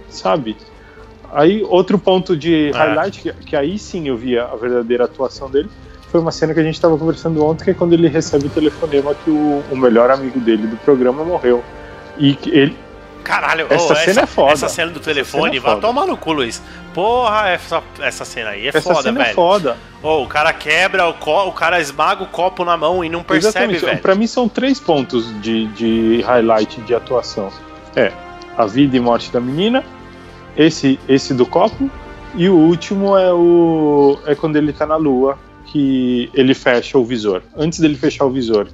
sabe? 0.10 0.58
Aí 1.32 1.64
outro 1.64 2.00
ponto 2.00 2.36
de 2.36 2.70
É. 2.70 2.72
highlight 2.72 3.22
que, 3.22 3.32
que 3.32 3.56
aí 3.56 3.78
sim 3.78 4.08
eu 4.08 4.18
via 4.18 4.46
a 4.46 4.56
verdadeira 4.56 5.06
atuação 5.06 5.50
dele 5.50 5.70
foi 6.12 6.20
uma 6.20 6.32
cena 6.32 6.54
que 6.54 6.60
a 6.60 6.64
gente 6.64 6.76
estava 6.76 6.98
conversando 6.98 7.44
ontem, 7.46 7.64
que 7.64 7.72
é 7.72 7.74
quando 7.74 7.94
ele 7.94 8.08
recebe 8.08 8.48
o 8.48 8.50
telefonema 8.50 9.16
que 9.16 9.30
o, 9.30 9.64
o 9.72 9.78
melhor 9.78 10.12
amigo 10.12 10.40
dele 10.40 10.68
do 10.68 10.76
programa 10.78 11.24
morreu. 11.24 11.64
E 12.18 12.36
que 12.36 12.50
ele, 12.50 12.78
Caralho, 13.24 13.68
Essa 13.70 13.94
ô, 13.94 13.96
cena 13.96 14.22
é 14.22 14.26
foda. 14.26 14.52
Essa 14.52 14.68
cena 14.68 14.92
do 14.92 15.00
telefone, 15.00 15.56
cena 15.56 15.56
é 15.56 15.60
vai 15.60 15.80
tomar 15.80 16.06
no 16.06 16.18
cu, 16.18 16.34
Luiz. 16.34 16.62
Porra, 16.94 17.50
essa, 17.50 17.82
essa 18.00 18.26
cena 18.26 18.50
aí 18.50 18.66
é 18.66 18.70
Essa 18.70 18.82
foda, 18.82 19.04
cena 19.04 19.20
velho. 19.20 19.32
é 19.32 19.34
foda. 19.34 19.78
Ô, 20.04 20.24
o 20.24 20.28
cara 20.28 20.52
quebra 20.52 21.08
o 21.08 21.14
co 21.14 21.48
o 21.48 21.52
cara 21.52 21.80
esmaga 21.80 22.24
o 22.24 22.28
copo 22.28 22.66
na 22.66 22.76
mão 22.76 23.04
e 23.04 23.10
não 23.10 23.24
percebe, 23.24 23.48
Exatamente. 23.76 23.86
velho. 23.86 24.00
Pra 24.00 24.16
mim 24.16 24.28
são 24.28 24.50
três 24.50 24.80
pontos 24.80 25.34
de, 25.42 25.68
de 25.68 26.22
highlight 26.22 26.82
de 26.82 26.94
atuação. 26.94 27.50
É 27.96 28.12
a 28.58 28.66
vida 28.66 28.98
e 28.98 29.00
morte 29.00 29.32
da 29.32 29.40
menina, 29.40 29.84
esse, 30.58 31.00
esse 31.08 31.34
do 31.34 31.46
copo, 31.46 31.90
e 32.36 32.50
o 32.50 32.56
último 32.56 33.18
é 33.18 33.32
o 33.32 34.20
é 34.26 34.36
quando 34.36 34.56
ele 34.58 34.74
tá 34.74 34.86
na 34.86 34.98
lua, 34.98 35.38
que 35.72 36.30
ele 36.34 36.54
fecha 36.54 36.98
o 36.98 37.06
visor. 37.06 37.42
Antes 37.56 37.80
dele 37.80 37.96
fechar 37.96 38.26
o 38.26 38.30
visor. 38.30 38.68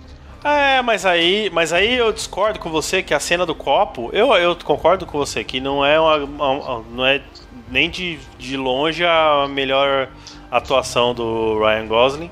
É, 0.43 0.81
mas 0.81 1.05
aí, 1.05 1.49
mas 1.53 1.73
aí 1.73 1.97
eu 1.97 2.11
discordo 2.13 2.59
com 2.59 2.69
você 2.69 3.03
que 3.03 3.13
a 3.13 3.19
cena 3.19 3.45
do 3.45 3.53
copo, 3.53 4.09
eu, 4.13 4.33
eu 4.35 4.55
concordo 4.55 5.05
com 5.05 5.17
você 5.17 5.43
que 5.43 5.59
não 5.59 5.83
é 5.85 5.99
uma, 5.99 6.15
uma- 6.17 6.83
não 6.93 7.05
é 7.05 7.21
nem 7.69 7.89
de, 7.89 8.17
de 8.39 8.55
longe 8.55 9.03
a 9.03 9.45
melhor 9.49 10.07
atuação 10.49 11.13
do 11.13 11.59
Ryan 11.59 11.87
Gosling. 11.87 12.31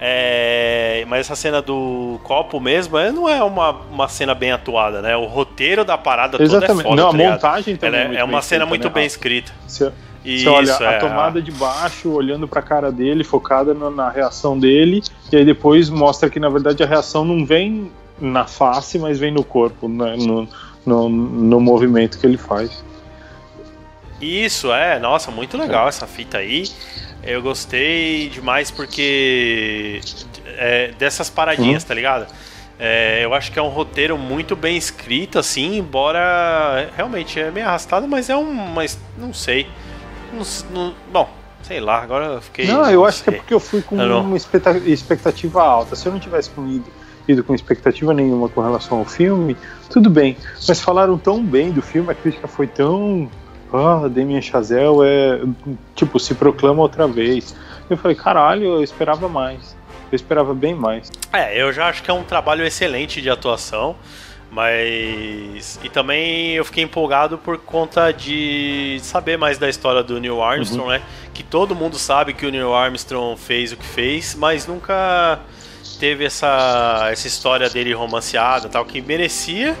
É, 0.00 1.04
mas 1.08 1.20
essa 1.20 1.34
cena 1.34 1.60
do 1.60 2.20
copo 2.22 2.60
mesmo 2.60 2.96
é, 2.96 3.10
não 3.10 3.28
é 3.28 3.42
uma, 3.42 3.70
uma 3.90 4.06
cena 4.08 4.32
bem 4.32 4.52
atuada, 4.52 5.02
né? 5.02 5.16
O 5.16 5.24
roteiro 5.24 5.84
da 5.84 5.98
parada 5.98 6.38
toda 6.38 6.44
Exatamente. 6.44 6.86
é 6.86 6.88
foda, 6.90 7.02
não, 7.02 7.08
tá 7.10 7.14
a 7.14 7.18
ligado? 7.18 7.32
montagem 7.32 7.76
também 7.76 8.00
é, 8.00 8.20
é 8.20 8.24
uma 8.24 8.40
cena 8.40 8.64
muito 8.64 8.86
né, 8.86 8.94
bem 8.94 9.04
escrita. 9.06 9.50
Você, 9.66 9.90
Isso, 10.28 10.44
você 10.44 10.48
olha 10.50 10.72
é, 10.72 10.96
a 10.96 10.98
tomada 10.98 11.40
de 11.40 11.50
baixo, 11.50 12.10
olhando 12.10 12.46
pra 12.46 12.60
cara 12.60 12.92
dele, 12.92 13.24
focada 13.24 13.72
na, 13.72 13.90
na 13.90 14.10
reação 14.10 14.58
dele, 14.58 15.02
e 15.32 15.36
aí 15.36 15.44
depois 15.44 15.88
mostra 15.88 16.28
que 16.28 16.38
na 16.38 16.48
verdade 16.50 16.82
a 16.82 16.86
reação 16.86 17.24
não 17.24 17.46
vem 17.46 17.90
na 18.20 18.46
face, 18.46 18.98
mas 18.98 19.18
vem 19.18 19.32
no 19.32 19.42
corpo, 19.42 19.88
né, 19.88 20.16
no, 20.16 20.48
no, 20.84 21.08
no 21.08 21.60
movimento 21.60 22.18
que 22.18 22.26
ele 22.26 22.36
faz. 22.36 22.84
Isso, 24.20 24.72
é, 24.72 24.98
nossa, 24.98 25.30
muito 25.30 25.56
legal 25.56 25.88
essa 25.88 26.06
fita 26.06 26.38
aí. 26.38 26.64
Eu 27.22 27.40
gostei 27.40 28.28
demais 28.28 28.70
porque 28.70 30.00
é, 30.56 30.92
dessas 30.98 31.30
paradinhas, 31.30 31.84
tá 31.84 31.94
ligado? 31.94 32.26
É, 32.78 33.24
eu 33.24 33.34
acho 33.34 33.50
que 33.50 33.58
é 33.58 33.62
um 33.62 33.68
roteiro 33.68 34.16
muito 34.16 34.54
bem 34.54 34.76
escrito, 34.76 35.38
assim, 35.38 35.78
embora 35.78 36.90
realmente 36.96 37.40
é 37.40 37.50
meio 37.50 37.66
arrastado, 37.66 38.06
mas 38.06 38.30
é 38.30 38.36
um. 38.36 38.52
Mas 38.52 38.98
não 39.16 39.32
sei. 39.32 39.66
Não, 40.32 40.42
não- 40.72 40.94
bom, 41.12 41.28
sei 41.62 41.80
lá, 41.80 42.02
agora 42.02 42.26
eu 42.26 42.40
fiquei. 42.40 42.66
Não, 42.66 42.88
eu 42.90 43.04
acho 43.04 43.22
que 43.24 43.30
é 43.30 43.32
porque 43.34 43.54
eu 43.54 43.60
fui 43.60 43.82
com 43.82 43.96
não. 43.96 44.20
uma 44.22 44.36
expecta- 44.36 44.76
expectativa 44.78 45.62
alta. 45.62 45.94
Se 45.96 46.06
eu 46.06 46.12
não 46.12 46.18
tivesse 46.20 46.50
ido, 46.58 46.84
ido 47.26 47.44
com 47.44 47.54
expectativa 47.54 48.12
nenhuma 48.14 48.48
com 48.48 48.60
relação 48.60 48.98
ao 48.98 49.04
filme, 49.04 49.56
tudo 49.90 50.08
bem. 50.10 50.36
Mas 50.66 50.80
falaram 50.80 51.16
tão 51.18 51.42
bem 51.44 51.70
do 51.70 51.82
filme, 51.82 52.10
a 52.10 52.14
crítica 52.14 52.46
foi 52.48 52.66
tão. 52.66 53.28
Ah, 53.72 54.08
Damien 54.08 54.40
Chazelle 54.40 54.98
é. 55.04 55.40
Tipo, 55.94 56.18
se 56.18 56.34
proclama 56.34 56.80
outra 56.82 57.06
vez. 57.06 57.54
Eu 57.90 57.96
falei, 57.96 58.16
caralho, 58.16 58.64
eu 58.64 58.82
esperava 58.82 59.28
mais. 59.28 59.76
Eu 60.10 60.16
esperava 60.16 60.54
bem 60.54 60.74
mais. 60.74 61.10
É, 61.32 61.60
eu 61.60 61.70
já 61.70 61.86
acho 61.88 62.02
que 62.02 62.10
é 62.10 62.14
um 62.14 62.22
trabalho 62.24 62.64
excelente 62.64 63.20
de 63.20 63.28
atuação, 63.28 63.94
mas. 64.50 65.78
E 65.82 65.88
também 65.88 66.52
eu 66.52 66.64
fiquei 66.64 66.84
empolgado 66.84 67.38
por 67.38 67.58
conta 67.58 68.10
de 68.12 68.98
saber 69.02 69.36
mais 69.36 69.58
da 69.58 69.68
história 69.68 70.02
do 70.02 70.18
Neil 70.20 70.42
Armstrong, 70.42 70.82
Uhum. 70.84 70.88
né? 70.90 71.02
Que 71.34 71.42
todo 71.42 71.74
mundo 71.74 71.98
sabe 71.98 72.32
que 72.32 72.46
o 72.46 72.50
Neil 72.50 72.74
Armstrong 72.74 73.38
fez 73.38 73.72
o 73.72 73.76
que 73.76 73.84
fez, 73.86 74.34
mas 74.34 74.66
nunca 74.66 75.38
teve 76.00 76.24
essa, 76.24 77.08
essa 77.10 77.26
história 77.26 77.68
dele 77.68 77.92
romanceada 77.92 78.68
tal, 78.68 78.84
que 78.84 79.00
merecia. 79.00 79.76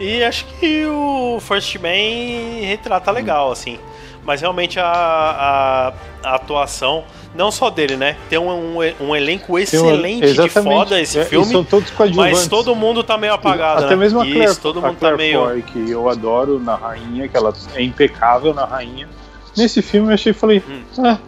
E 0.00 0.22
acho 0.22 0.44
que 0.60 0.86
o 0.86 1.38
First 1.40 1.74
Man 1.76 2.64
retrata 2.66 3.10
legal, 3.10 3.50
assim. 3.50 3.78
Mas 4.24 4.40
realmente 4.40 4.78
a, 4.78 4.84
a, 4.84 5.92
a 6.30 6.34
atuação, 6.34 7.04
não 7.34 7.50
só 7.50 7.70
dele, 7.70 7.96
né? 7.96 8.16
Tem 8.28 8.38
um, 8.38 8.78
um, 8.78 8.78
um 9.08 9.14
elenco 9.16 9.46
Tem 9.46 9.54
um- 9.54 9.58
excelente 9.58 10.32
de 10.32 10.48
foda 10.48 11.00
esse 11.00 11.18
É, 11.18 11.24
filme. 11.24 11.46
são 11.52 11.62
todos 11.64 11.90
coadjuvantes. 11.90 12.38
Mas 12.40 12.48
todo 12.48 12.74
mundo 12.74 13.02
tá 13.04 13.16
meio 13.18 13.34
apagado, 13.34 13.80
Até 13.84 13.90
né? 13.90 13.96
mesmo 13.96 14.20
a 14.20 14.24
Claire, 14.24 14.44
Isso, 14.44 14.60
todo 14.60 14.78
a 14.78 14.82
mundo 14.88 14.94
tá 14.98 15.10
Claire 15.14 15.16
meio. 15.16 15.40
Foy, 15.44 15.62
que 15.62 15.90
eu 15.90 16.08
adoro 16.08 16.58
na 16.58 16.74
Rainha, 16.74 17.28
que 17.28 17.36
ela 17.36 17.52
é 17.74 17.82
impecável 17.82 18.52
na 18.54 18.64
Rainha. 18.64 19.08
Nesse 19.56 19.82
filme 19.82 20.08
eu 20.10 20.14
achei, 20.14 20.32
falei, 20.32 20.62
Hum. 20.68 20.82
ah, 21.04 21.18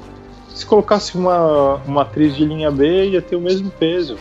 se 0.55 0.67
colocasse 0.67 1.17
uma, 1.17 1.75
uma 1.87 2.03
atriz 2.03 2.35
de 2.37 2.45
linha 2.45 2.71
B 2.71 3.11
ia 3.11 3.23
ter 3.23 3.37
o 3.37 3.41
mesmo 3.41 3.71
peso. 3.71 4.17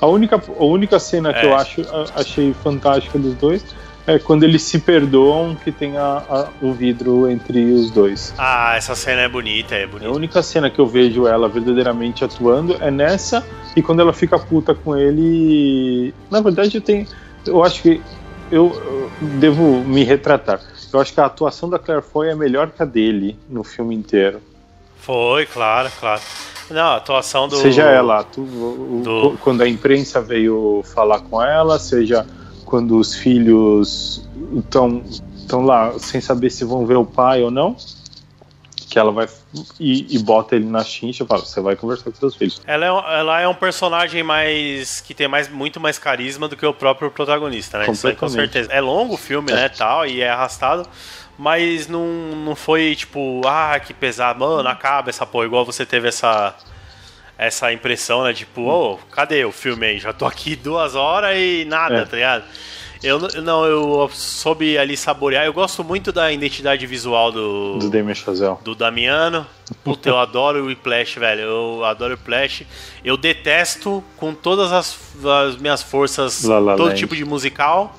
A 0.00 0.06
única, 0.06 0.36
a 0.58 0.64
única 0.64 0.98
cena 0.98 1.32
que 1.32 1.40
É. 1.40 1.46
eu 1.46 1.54
acho, 1.56 1.80
a- 1.82 2.20
achei 2.20 2.52
fantástica 2.52 3.18
dos 3.18 3.34
dois 3.34 3.64
é 4.06 4.18
quando 4.18 4.44
eles 4.44 4.62
se 4.62 4.78
perdoam 4.78 5.54
que 5.56 5.72
tem 5.72 5.96
a- 5.96 6.22
a- 6.28 6.48
o 6.62 6.72
vidro 6.72 7.28
entre 7.28 7.72
os 7.72 7.90
dois. 7.90 8.32
Ah, 8.38 8.74
essa 8.76 8.94
cena 8.94 9.22
é 9.22 9.28
bonita, 9.28 9.74
é 9.74 9.84
A 9.84 9.88
bonita. 9.88 10.10
única 10.10 10.42
cena 10.42 10.70
que 10.70 10.78
eu 10.78 10.86
vejo 10.86 11.26
ela 11.26 11.48
verdadeiramente 11.48 12.24
atuando 12.24 12.76
é 12.80 12.90
nessa 12.90 13.44
e 13.74 13.82
quando 13.82 14.00
ela 14.00 14.12
fica 14.12 14.38
puta 14.38 14.74
com 14.74 14.96
ele. 14.96 16.14
Na 16.30 16.40
verdade, 16.40 16.76
eu 16.76 16.80
tenho. 16.82 17.06
Eu 17.46 17.64
acho 17.64 17.82
que 17.82 18.00
eu, 18.50 18.70
eu 18.86 19.10
devo 19.40 19.82
me 19.84 20.04
retratar. 20.04 20.60
Eu 20.92 21.00
acho 21.00 21.12
que 21.12 21.20
a 21.20 21.26
atuação 21.26 21.68
da 21.68 21.78
Claire 21.78 22.02
Foy 22.02 22.28
é 22.28 22.34
melhor 22.34 22.70
que 22.70 22.82
a 22.82 22.86
dele 22.86 23.36
no 23.48 23.64
filme 23.64 23.94
inteiro. 23.94 24.40
Foi, 25.06 25.46
claro, 25.46 25.88
claro. 26.00 26.20
Não, 26.68 26.82
a 26.82 26.96
atuação 26.96 27.46
do. 27.46 27.56
Seja 27.56 27.82
ela, 27.82 28.24
tu- 28.24 28.40
o- 28.42 29.00
do- 29.04 29.38
quando 29.38 29.62
a 29.62 29.68
imprensa 29.68 30.20
veio 30.20 30.82
falar 30.94 31.20
com 31.20 31.40
ela, 31.40 31.78
seja 31.78 32.26
quando 32.64 32.98
os 32.98 33.14
filhos 33.14 34.28
estão 34.58 35.64
lá 35.64 35.92
sem 35.98 36.20
saber 36.20 36.50
se 36.50 36.64
vão 36.64 36.84
ver 36.84 36.96
o 36.96 37.04
pai 37.06 37.40
ou 37.42 37.52
não, 37.52 37.76
que 38.88 38.98
ela 38.98 39.10
vai 39.10 39.28
e, 39.80 40.14
e 40.16 40.18
bota 40.18 40.54
ele 40.56 40.64
na 40.66 40.82
chincha 40.84 41.24
e 41.24 41.26
fala: 41.26 41.44
você 41.44 41.60
vai 41.60 41.74
conversar 41.76 42.04
com 42.10 42.16
seus 42.16 42.36
filhos. 42.36 42.60
Ela 42.66 42.86
é, 42.86 42.92
um- 42.92 42.98
ela 43.10 43.40
é 43.40 43.48
um 43.48 43.54
personagem 43.54 44.22
mais. 44.22 45.00
que 45.00 45.12
tem 45.14 45.26
mais, 45.28 45.48
muito 45.48 45.80
mais 45.80 45.98
carisma 45.98 46.46
do 46.48 46.56
que 46.56 46.64
o 46.64 46.72
próprio 46.72 47.10
protagonista, 47.10 47.78
né? 47.78 47.90
Isso 47.90 48.06
aí 48.06 48.14
com 48.14 48.28
certeza. 48.28 48.70
É 48.72 48.80
longo 48.80 49.14
o 49.14 49.16
filme, 49.18 49.52
né? 49.52 49.68
Tal, 49.68 50.06
e 50.06 50.20
é 50.22 50.28
arrastado. 50.30 50.88
Mas 51.38 51.86
não, 51.86 52.06
não 52.06 52.54
foi 52.56 52.94
tipo, 52.96 53.42
ah, 53.46 53.78
que 53.78 53.92
pesado, 53.92 54.40
mano, 54.40 54.66
acaba 54.68 55.10
essa 55.10 55.26
porra, 55.26 55.44
igual 55.46 55.64
você 55.64 55.84
teve 55.84 56.08
essa. 56.08 56.54
Essa 57.38 57.70
impressão, 57.70 58.24
né? 58.24 58.32
Tipo, 58.32 58.62
ô, 58.62 58.96
cadê 59.10 59.44
o 59.44 59.52
filme 59.52 59.84
aí? 59.84 59.98
Já 59.98 60.10
tô 60.14 60.24
aqui 60.24 60.56
duas 60.56 60.94
horas 60.94 61.36
e 61.36 61.66
nada, 61.68 61.96
É. 61.96 62.04
tá 62.06 62.16
ligado? 62.16 62.44
Eu 63.02 63.18
não, 63.42 63.64
eu 63.64 64.10
soube 64.12 64.76
ali 64.78 64.96
saborear. 64.96 65.44
Eu 65.44 65.52
gosto 65.52 65.84
muito 65.84 66.12
da 66.12 66.32
identidade 66.32 66.86
visual 66.86 67.30
do, 67.30 67.78
Do 67.78 67.90
Damien 67.90 68.14
Chazelle. 68.14 68.56
do 68.64 68.74
Damiano. 68.74 69.46
Puta, 69.84 70.08
eu 70.08 70.18
adoro 70.18 70.62
o 70.62 70.66
Whiplash, 70.66 71.18
velho. 71.18 71.40
Eu 71.42 71.84
adoro 71.84 72.14
o 72.14 72.16
Whiplash. 72.16 72.66
Eu 73.04 73.16
detesto 73.16 74.02
com 74.16 74.32
todas 74.34 74.72
as, 74.72 74.98
as 75.44 75.56
minhas 75.56 75.82
forças 75.82 76.42
La 76.44 76.58
La 76.58 76.76
todo 76.76 76.88
Land. 76.88 76.98
tipo 76.98 77.14
de 77.14 77.24
musical. 77.24 77.94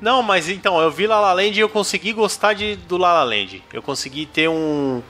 Não, 0.00 0.22
mas 0.22 0.48
então, 0.48 0.80
eu 0.80 0.90
vi 0.90 1.06
La 1.06 1.20
La 1.20 1.32
Land 1.32 1.56
e 1.56 1.60
eu 1.60 1.68
consegui 1.68 2.12
gostar 2.12 2.52
de, 2.52 2.76
do 2.76 2.98
La 2.98 3.12
La 3.14 3.24
Land. 3.24 3.62
Eu 3.72 3.80
consegui 3.80 4.26
ter 4.26 4.48
um... 4.48 5.02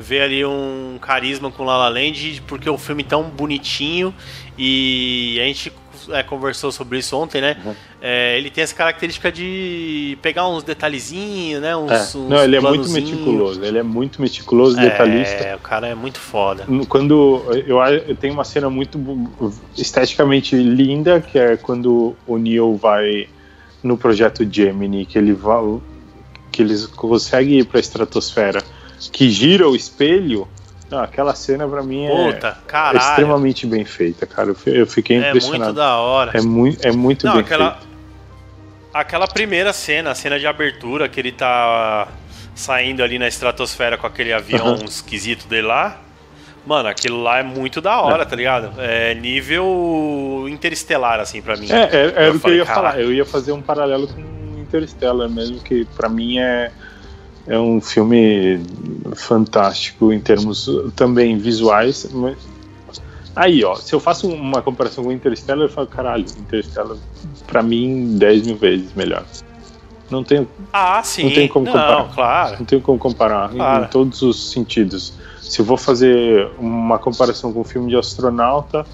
ver 0.00 0.22
ali 0.22 0.44
um 0.44 0.98
carisma 1.00 1.50
com 1.50 1.64
La 1.64 1.76
La 1.76 1.88
Land, 1.88 2.42
porque 2.48 2.68
é 2.68 2.72
um 2.72 2.78
filme 2.78 3.04
tão 3.04 3.22
bonitinho 3.24 4.12
e 4.58 5.38
a 5.40 5.44
gente 5.44 5.72
é, 6.10 6.22
conversou 6.22 6.72
sobre 6.72 6.98
isso 6.98 7.16
ontem, 7.16 7.40
né? 7.40 7.56
Uhum. 7.64 7.74
É, 8.00 8.38
ele 8.38 8.50
tem 8.50 8.64
essa 8.64 8.74
característica 8.74 9.30
de 9.30 10.18
pegar 10.22 10.48
uns 10.48 10.62
detalhezinhos, 10.62 11.60
né? 11.60 11.76
Uns, 11.76 11.90
É. 11.90 12.18
uns 12.18 12.28
Não, 12.28 12.42
ele 12.42 12.56
é 12.56 12.60
muito 12.60 12.90
meticuloso. 12.90 13.64
Ele 13.64 13.78
é 13.78 13.82
muito 13.82 14.20
meticuloso, 14.20 14.76
detalhista. 14.76 15.44
É, 15.44 15.56
o 15.56 15.60
cara 15.60 15.88
é 15.88 15.94
muito 15.94 16.18
foda. 16.18 16.66
Quando 16.88 17.42
eu, 17.66 17.78
eu 18.06 18.16
tenho 18.16 18.34
uma 18.34 18.44
cena 18.44 18.68
muito 18.68 18.98
esteticamente 19.76 20.56
linda, 20.56 21.20
que 21.20 21.38
é 21.38 21.56
quando 21.56 22.16
o 22.26 22.38
Neo 22.38 22.76
vai 22.76 23.28
no 23.82 23.96
projeto 23.96 24.46
Gemini, 24.50 25.04
que 25.04 25.18
ele 25.18 25.32
vai, 25.32 25.80
que 26.50 26.62
eles 26.62 26.86
conseguem 26.86 27.58
ir 27.58 27.64
para 27.64 27.78
a 27.78 27.80
estratosfera, 27.80 28.62
que 29.10 29.30
gira 29.30 29.68
o 29.68 29.74
espelho. 29.74 30.46
Não, 30.92 31.02
aquela 31.02 31.34
cena 31.34 31.66
pra 31.66 31.82
mim 31.82 32.04
é, 32.04 32.10
Puta, 32.32 32.58
é 32.92 32.96
extremamente 32.96 33.66
bem 33.66 33.82
feita, 33.84 34.26
cara. 34.26 34.50
Eu, 34.50 34.54
fi- 34.54 34.76
eu 34.76 34.86
fiquei 34.86 35.16
É 35.16 35.20
muito 35.32 35.36
impressionado. 35.46 35.72
da 35.72 35.96
hora. 35.96 36.30
É 36.34 36.40
muito, 36.42 36.86
é 36.86 36.92
muito 36.92 37.24
Não, 37.26 37.32
bem 37.32 37.40
aquela, 37.42 37.70
feito. 37.72 37.88
aquela 38.92 39.26
primeira 39.26 39.72
cena, 39.72 40.10
a 40.10 40.14
cena 40.14 40.38
de 40.38 40.46
abertura, 40.46 41.08
que 41.08 41.18
ele 41.18 41.32
tá 41.32 42.08
saindo 42.54 43.02
ali 43.02 43.18
na 43.18 43.26
estratosfera 43.26 43.96
com 43.96 44.06
aquele 44.06 44.32
avião 44.34 44.66
Aham. 44.74 44.84
esquisito 44.84 45.46
dele 45.48 45.66
lá. 45.66 45.98
Mano, 46.66 46.88
aquilo 46.88 47.22
lá 47.22 47.38
é 47.38 47.42
muito 47.42 47.80
da 47.80 48.00
hora, 48.00 48.24
tá 48.24 48.36
ligado? 48.36 48.72
É 48.78 49.14
nível 49.14 50.46
interestelar, 50.48 51.18
assim, 51.18 51.42
pra 51.42 51.56
mim. 51.56 51.66
É, 51.72 51.82
é, 51.90 52.12
era 52.26 52.32
o 52.32 52.38
que 52.38 52.46
eu 52.50 52.54
ia 52.54 52.66
falar. 52.66 52.90
"Caralho". 52.92 53.04
Eu 53.08 53.12
ia 53.14 53.24
fazer 53.24 53.50
um 53.52 53.60
paralelo 53.62 54.06
com 54.06 54.20
Interstellar 54.60 55.28
mesmo, 55.28 55.58
que 55.60 55.84
pra 55.96 56.08
mim 56.08 56.38
é, 56.38 56.70
é 57.46 57.58
um 57.58 57.80
filme 57.80 58.60
fantástico 59.14 60.12
em 60.12 60.20
termos 60.20 60.68
também 60.94 61.36
visuais. 61.38 62.08
Mas... 62.12 62.36
Aí, 63.34 63.64
ó, 63.64 63.74
se 63.74 63.94
eu 63.94 64.00
faço 64.00 64.28
uma 64.28 64.60
comparação 64.62 65.04
com 65.04 65.12
Interstellar, 65.12 65.64
eu 65.66 65.70
falo, 65.70 65.86
caralho, 65.86 66.24
Interstellar 66.38 66.96
pra 67.46 67.62
mim 67.62 68.16
10 68.18 68.46
mil 68.46 68.56
vezes 68.56 68.92
melhor. 68.94 69.24
Não 70.10 70.22
tem, 70.22 70.46
Ah, 70.72 71.02
sim. 71.02 71.24
não 71.24 71.30
tem 71.32 71.48
como 71.48 71.64
Não, 71.64 71.72
comparar. 71.72 72.14
claro. 72.14 72.56
Não 72.58 72.66
tem 72.66 72.80
como 72.80 72.98
comparar 72.98 73.52
em- 73.52 73.56
Claro. 73.56 73.84
em 73.84 73.88
todos 73.88 74.20
os 74.22 74.50
sentidos. 74.52 75.14
Se 75.40 75.60
eu 75.60 75.64
vou 75.64 75.76
fazer 75.78 76.50
uma 76.58 76.98
comparação 76.98 77.52
com 77.52 77.60
um 77.60 77.64
filme 77.64 77.88
de 77.90 77.96
astronauta, 77.96 78.84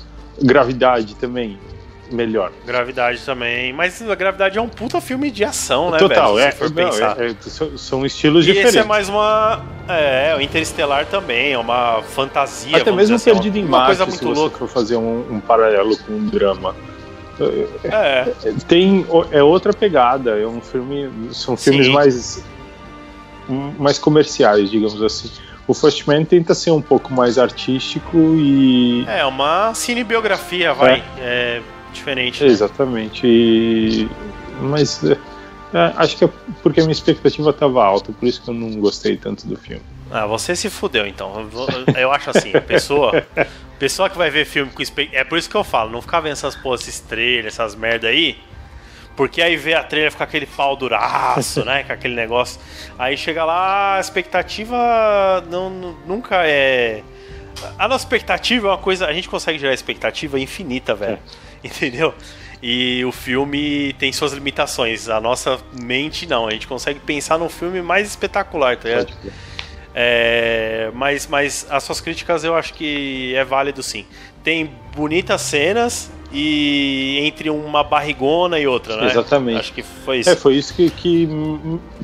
Gravidade 0.40 1.16
também, 1.16 1.58
melhor. 2.10 2.50
Gravidade 2.66 3.20
também. 3.20 3.72
Mas 3.72 4.00
a 4.02 4.14
Gravidade 4.14 4.58
é 4.58 4.60
um 4.60 4.68
puta 4.68 5.00
filme 5.00 5.30
de 5.30 5.44
ação, 5.44 5.90
né, 5.90 5.98
Total, 5.98 6.34
velho? 6.34 6.48
é, 6.48 6.50
Se 6.50 6.72
pensar. 6.72 7.16
é- 7.20 7.30
é- 7.30 7.34
são- 7.76 8.04
estilos 8.06 8.44
E 8.44 8.48
diferentes. 8.48 8.74
esse 8.74 8.84
é 8.84 8.84
mais 8.86 9.08
uma. 9.08 9.62
É, 9.88 10.34
o 10.36 10.40
Interestelar 10.40 11.06
também, 11.06 11.52
é 11.52 11.58
uma 11.58 12.02
fantasia. 12.02 12.76
Até 12.76 12.90
mesmo 12.90 13.16
dizer 13.16 13.30
assim, 13.30 13.40
Perdido 13.40 13.58
em 13.58 13.64
uma 13.64 13.78
Marte, 13.78 13.86
coisa 13.98 14.04
se 14.04 14.10
muito 14.10 14.34
você 14.34 14.40
louca. 14.40 14.58
for 14.58 14.68
fazer 14.68 14.96
um, 14.96 15.24
um 15.34 15.40
paralelo 15.40 15.96
com 15.98 16.12
um 16.12 16.26
drama. 16.26 16.74
É, 17.84 18.32
Tem, 18.66 19.06
é 19.30 19.42
outra 19.42 19.72
pegada, 19.72 20.38
é 20.38 20.46
um 20.46 20.60
filme, 20.60 21.08
são 21.32 21.56
filmes 21.56 21.86
Sim. 21.86 21.92
mais 21.92 22.44
mais 23.78 23.98
comerciais, 23.98 24.70
digamos 24.70 25.00
assim. 25.02 25.30
O 25.66 25.72
First 25.72 26.06
Man 26.06 26.24
tenta 26.24 26.54
ser 26.54 26.70
um 26.70 26.82
pouco 26.82 27.12
mais 27.12 27.38
artístico 27.38 28.16
e 28.36 29.04
é 29.06 29.24
uma 29.24 29.72
cinebiografia, 29.74 30.74
vai. 30.74 31.02
É, 31.18 31.62
diferente. 31.92 32.42
né? 32.44 32.50
exatamente. 32.50 33.26
E- 33.26 34.08
mas 34.60 35.02
é, 35.04 35.12
é, 35.74 35.92
acho 35.96 36.16
que 36.16 36.24
é 36.24 36.28
porque 36.62 36.80
a 36.80 36.82
minha 36.84 36.92
expectativa 36.92 37.50
estava 37.50 37.84
alta, 37.84 38.12
por 38.12 38.26
isso 38.26 38.42
que 38.42 38.48
eu 38.50 38.54
não 38.54 38.72
gostei 38.80 39.16
tanto 39.16 39.46
do 39.46 39.56
filme. 39.56 39.82
Ah, 40.10 40.26
você 40.26 40.56
se 40.56 40.70
fudeu 40.70 41.06
então. 41.06 41.48
Eu 41.96 42.10
acho 42.10 42.30
assim, 42.30 42.54
a 42.56 42.60
pessoa. 42.60 43.24
Pessoa 43.78 44.10
que 44.10 44.18
vai 44.18 44.28
ver 44.28 44.44
filme 44.44 44.72
com 44.72 44.82
expect... 44.82 45.14
É 45.14 45.22
por 45.22 45.38
isso 45.38 45.48
que 45.48 45.54
eu 45.54 45.62
falo, 45.62 45.88
não 45.88 46.02
ficar 46.02 46.18
vendo 46.18 46.32
essas 46.32 46.56
porra, 46.56 46.74
esses 46.74 46.98
trailers, 46.98 47.54
essas 47.54 47.76
merda 47.76 48.08
aí. 48.08 48.36
Porque 49.16 49.40
aí 49.40 49.54
vê 49.54 49.74
a 49.74 49.84
trailer 49.84 50.10
fica 50.10 50.24
aquele 50.24 50.46
pau 50.46 50.74
duraço, 50.74 51.64
né? 51.64 51.84
Com 51.84 51.92
aquele 51.92 52.16
negócio. 52.16 52.60
Aí 52.98 53.16
chega 53.16 53.44
lá, 53.44 53.94
a 53.96 54.00
expectativa 54.00 54.76
não, 55.48 55.70
nu- 55.70 55.98
nunca 56.08 56.44
é. 56.44 57.02
A 57.78 57.86
nossa 57.86 58.04
expectativa 58.04 58.66
é 58.66 58.70
uma 58.72 58.78
coisa. 58.78 59.06
A 59.06 59.12
gente 59.12 59.28
consegue 59.28 59.60
gerar 59.60 59.72
expectativa 59.74 60.40
infinita, 60.40 60.92
velho. 60.94 61.18
Entendeu? 61.64 62.14
E 62.62 63.04
o 63.04 63.12
filme 63.12 63.92
tem 63.98 64.12
suas 64.12 64.32
limitações. 64.32 65.08
A 65.08 65.20
nossa 65.20 65.58
mente 65.72 66.26
não. 66.26 66.46
A 66.46 66.50
gente 66.50 66.66
consegue 66.66 66.98
pensar 66.98 67.38
num 67.38 67.48
filme 67.48 67.80
mais 67.80 68.08
espetacular, 68.08 68.76
tá 68.76 68.88
ligado? 68.88 69.12
É, 69.94 70.90
mas, 70.94 71.26
mas 71.26 71.66
as 71.70 71.82
suas 71.82 72.00
críticas 72.00 72.44
eu 72.44 72.54
acho 72.54 72.74
que 72.74 73.34
é 73.34 73.44
válido 73.44 73.82
sim. 73.82 74.04
Tem 74.44 74.70
bonitas 74.94 75.40
cenas 75.40 76.10
e 76.32 77.18
entre 77.22 77.48
uma 77.48 77.82
barrigona 77.82 78.58
e 78.58 78.66
outra, 78.66 78.96
né? 78.96 79.06
Exatamente. 79.06 79.58
Acho 79.58 79.72
que 79.72 79.82
foi 79.82 80.18
isso. 80.18 80.30
É, 80.30 80.36
foi 80.36 80.54
isso 80.56 80.74
que, 80.74 80.90
que 80.90 81.28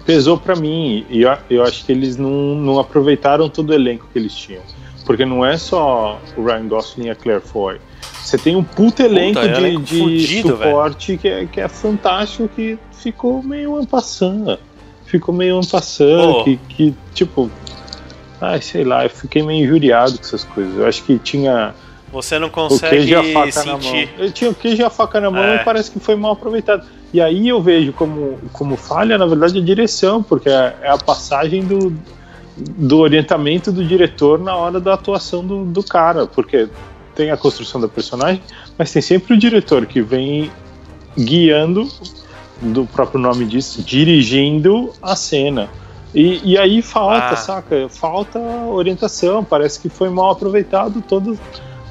pesou 0.07 0.39
pra 0.39 0.57
mim. 0.57 1.05
E 1.11 1.23
eu, 1.23 1.37
eu 1.51 1.63
acho 1.63 1.85
que 1.85 1.93
eles 1.93 2.17
não, 2.17 2.31
não 2.55 2.79
aproveitaram 2.79 3.49
todo 3.49 3.71
o 3.71 3.75
elenco 3.75 4.09
que 4.13 4.19
eles 4.19 4.35
tinham. 4.35 4.63
Porque 5.05 5.25
não 5.25 5.45
é 5.45 5.57
só 5.57 6.19
o 6.37 6.45
Ryan 6.45 6.67
Gosling 6.69 7.07
e 7.07 7.11
a 7.11 7.15
Claire 7.15 7.43
Foy. 7.43 7.79
Você 8.23 8.39
tem 8.39 8.57
um 8.57 8.65
puto 8.65 9.03
elenco 9.03 9.39
é 9.39 9.49
de, 9.49 9.61
elenco 9.61 9.83
de 9.83 9.99
fudido, 9.99 10.49
suporte 10.57 11.17
que 11.19 11.29
é, 11.29 11.47
que 11.47 11.61
é 11.61 11.69
fantástico, 11.69 12.49
que 12.49 12.79
ficou 12.93 13.43
meio 13.43 13.77
ampassando. 13.77 14.59
Ficou 15.05 15.35
meio 15.35 15.59
ampassando, 15.59 16.35
Pô. 16.35 16.45
que, 16.45 16.57
que, 16.69 16.95
tipo. 17.15 17.51
Ai, 18.41 18.61
sei 18.63 18.83
lá, 18.85 19.05
eu 19.05 19.11
fiquei 19.11 19.43
meio 19.43 19.65
injuriado 19.65 20.15
com 20.19 20.25
essas 20.25 20.43
coisas. 20.45 20.77
Eu 20.77 20.87
acho 20.87 21.03
que 21.05 21.19
tinha 21.19 21.75
Você 22.11 22.39
não 22.39 22.49
o 22.49 22.51
consegue 22.51 22.97
queijo 22.97 23.19
a 23.19 23.25
faca 23.25 23.65
na 23.65 23.73
mão. 23.73 23.81
sentir. 23.83 24.09
Ele 24.19 24.31
tinha 24.33 24.51
o 24.51 24.55
queijo 24.55 24.83
e 24.83 24.85
a 24.85 24.91
faca 24.91 25.21
na 25.21 25.31
mão 25.31 25.45
É. 25.45 25.57
e 25.57 25.59
parece 25.65 25.91
que 25.91 26.01
foi 26.01 26.17
mal 26.17 26.33
aproveitado. 26.33 26.87
E 27.13 27.21
aí 27.21 27.47
eu 27.49 27.61
vejo 27.63 27.93
como, 27.93 28.39
como 28.53 28.77
falha, 28.77 29.17
na 29.17 29.27
verdade, 29.27 29.59
a 29.59 29.63
direção, 29.63 30.23
porque 30.23 30.49
é, 30.49 30.75
é 30.83 30.89
a 30.91 30.99
passagem 30.99 31.63
do, 31.63 31.95
do 32.57 32.99
orientamento 32.99 33.73
do 33.73 33.85
diretor 33.85 34.39
na 34.39 34.55
hora 34.57 34.81
da 34.81 34.95
atuação 34.95 35.45
do, 35.45 35.65
do 35.65 35.83
cara. 35.83 36.27
Porque 36.27 36.69
tem 37.15 37.31
a 37.31 37.37
construção 37.37 37.81
da 37.81 37.89
personagem, 37.89 38.41
mas 38.79 38.93
tem 38.93 39.03
sempre 39.03 39.35
o 39.35 39.39
diretor 39.39 39.87
que 39.87 40.01
vem 40.01 40.51
guiando, 41.17 41.89
do 42.61 42.87
próprio 42.87 43.21
nome 43.21 43.45
diz, 43.45 43.77
dirigindo 43.85 44.91
a 45.03 45.15
cena. 45.17 45.69
E, 46.15 46.41
e 46.53 46.59
aí 46.59 46.81
falta, 46.81 47.31
Ah. 47.31 47.37
saca? 47.37 47.89
Falta 47.89 48.39
orientação, 48.39 49.43
parece 49.45 49.81
que 49.81 49.89
foi 49.89 50.09
mal 50.09 50.31
aproveitado 50.31 51.03
todo, 51.03 51.39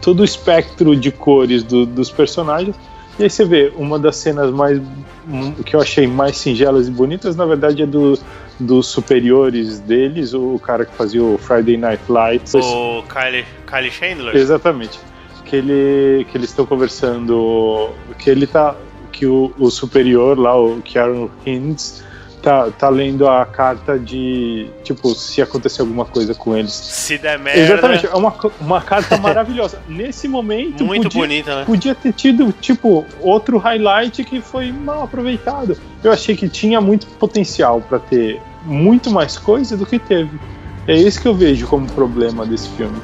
todo 0.02 0.22
o 0.22 0.24
espectro 0.24 0.96
de 0.96 1.12
cores 1.12 1.62
do- 1.64 1.86
dos 1.86 2.10
personagens. 2.10 2.76
E 3.20 3.24
aí 3.24 3.30
você 3.30 3.44
vê, 3.46 3.72
uma 3.78 4.00
das 4.00 4.16
cenas 4.16 4.50
mais 4.52 4.82
hum, 5.28 5.52
que 5.66 5.76
eu 5.76 5.82
achei 5.82 6.08
mais 6.08 6.38
singelas 6.38 6.88
e 6.88 6.92
bonitas, 6.92 7.36
na 7.36 7.46
verdade, 7.46 7.84
é 7.84 7.86
do, 7.86 8.18
dos 8.60 8.88
superiores 8.88 9.80
deles, 9.80 10.34
o 10.34 10.60
cara 10.60 10.86
que 10.86 10.96
fazia 10.96 11.24
o 11.24 11.38
Friday 11.38 11.78
Night 11.78 12.04
Lights. 12.10 12.54
O 12.54 13.04
Kylie, 13.04 13.46
Kylie 13.68 13.92
Chandler. 13.92 14.36
Exatamente. 14.36 15.00
Que, 15.46 15.58
ele, 15.58 16.26
que 16.26 16.38
eles 16.38 16.50
estão 16.50 16.66
conversando. 16.66 17.92
Que 18.18 18.30
ele 18.30 18.48
tá. 18.48 18.76
Que 19.12 19.26
o, 19.28 19.54
o 19.60 19.70
superior 19.70 20.38
lá, 20.40 20.60
o 20.60 20.82
Kieran 20.82 21.28
Hines, 21.46 22.04
tá, 22.44 22.70
tá 22.72 22.90
lendo 22.90 23.28
a 23.28 23.46
carta 23.46 23.98
de. 23.98 24.68
Tipo, 24.84 25.16
se 25.16 25.42
acontecer 25.42 25.82
alguma 25.82 26.06
coisa 26.06 26.36
com 26.36 26.56
eles. 26.56 26.74
Se 26.74 27.18
der 27.18 27.40
merda. 27.40 27.60
Exatamente, 27.60 28.06
é 28.06 28.14
uma, 28.14 28.36
uma 28.60 28.82
carta 28.82 29.18
maravilhosa. 29.18 29.82
Nesse 29.88 30.28
momento, 30.28 30.84
Muito 30.86 31.04
podia, 31.04 31.22
bonita, 31.22 31.56
né? 31.56 31.66
podia 31.66 31.96
ter 31.96 32.12
tido, 32.12 32.52
tipo, 32.52 33.06
outro 33.22 33.58
highlight 33.58 34.24
que 34.26 34.42
foi 34.42 34.72
mal 34.72 35.04
aproveitado. 35.04 35.78
Eu 36.04 36.12
achei 36.12 36.36
que 36.36 36.50
tinha 36.50 36.82
muito 36.82 37.08
potencial 37.08 37.82
para 37.82 37.98
ter 37.98 38.42
muito 38.66 39.10
mais 39.10 39.38
coisa 39.38 39.78
do 39.78 39.86
que 39.86 39.98
teve. 39.98 40.38
É 40.86 40.96
isso 40.96 41.22
que 41.22 41.28
eu 41.28 41.34
vejo 41.34 41.66
como 41.66 41.88
problema 41.88 42.46
desse 42.46 42.68
filme. 42.72 43.02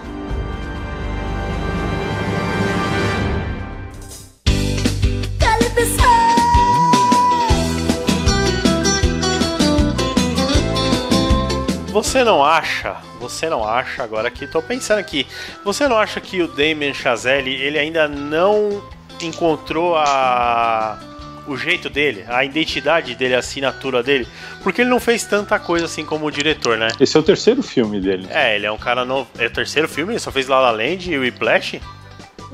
Você 11.92 12.24
não 12.24 12.46
acha, 12.46 12.98
você 13.20 13.50
não 13.50 13.68
acha, 13.68 14.04
agora 14.04 14.30
que 14.30 14.46
tô 14.46 14.62
pensando 14.62 15.00
aqui, 15.00 15.26
você 15.66 15.88
não 15.88 15.98
acha 15.98 16.22
que 16.22 16.42
o 16.42 16.48
Damien 16.48 16.94
Chazelle, 16.94 17.52
ele 17.52 17.80
ainda 17.80 18.08
não 18.08 18.82
encontrou 19.22 19.96
a 19.98 21.00
o 21.48 21.58
jeito 21.58 21.90
dele, 21.90 22.24
a 22.28 22.46
identidade 22.46 23.16
dele, 23.16 23.34
a 23.34 23.40
assinatura 23.40 24.04
dele, 24.04 24.28
porque 24.62 24.82
ele 24.82 24.90
não 24.90 25.00
fez 25.00 25.24
tanta 25.26 25.58
coisa 25.58 25.86
assim 25.86 26.06
como 26.06 26.28
o 26.28 26.32
diretor, 26.32 26.78
né? 26.78 26.90
Esse 27.00 27.18
é 27.18 27.20
o 27.20 27.24
terceiro 27.24 27.64
filme 27.64 28.00
dele. 28.00 28.28
É, 28.30 28.56
ele 28.56 28.68
é 28.68 28.72
um 28.72 28.78
cara 28.78 29.04
novo. 29.04 29.28
É 29.40 29.48
o 29.48 29.50
terceiro 29.50 29.88
filme, 29.88 30.14
ele 30.14 30.20
só 30.20 30.32
fez 30.32 30.48
La 30.48 30.60
La 30.60 30.70
Land 30.70 31.12
e 31.12 31.18
Whiplash? 31.18 31.82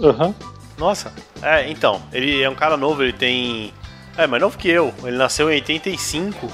Aham. 0.01 0.33
Nossa. 0.77 1.11
É, 1.41 1.69
então, 1.69 2.01
ele 2.13 2.41
é 2.41 2.49
um 2.49 2.55
cara 2.55 2.77
novo, 2.77 3.03
ele 3.03 3.11
tem. 3.11 3.73
É, 4.17 4.25
mais 4.25 4.41
novo 4.41 4.57
que 4.57 4.69
eu. 4.69 4.93
Ele 5.03 5.17
nasceu 5.17 5.51
em 5.51 5.55
85. 5.55 6.49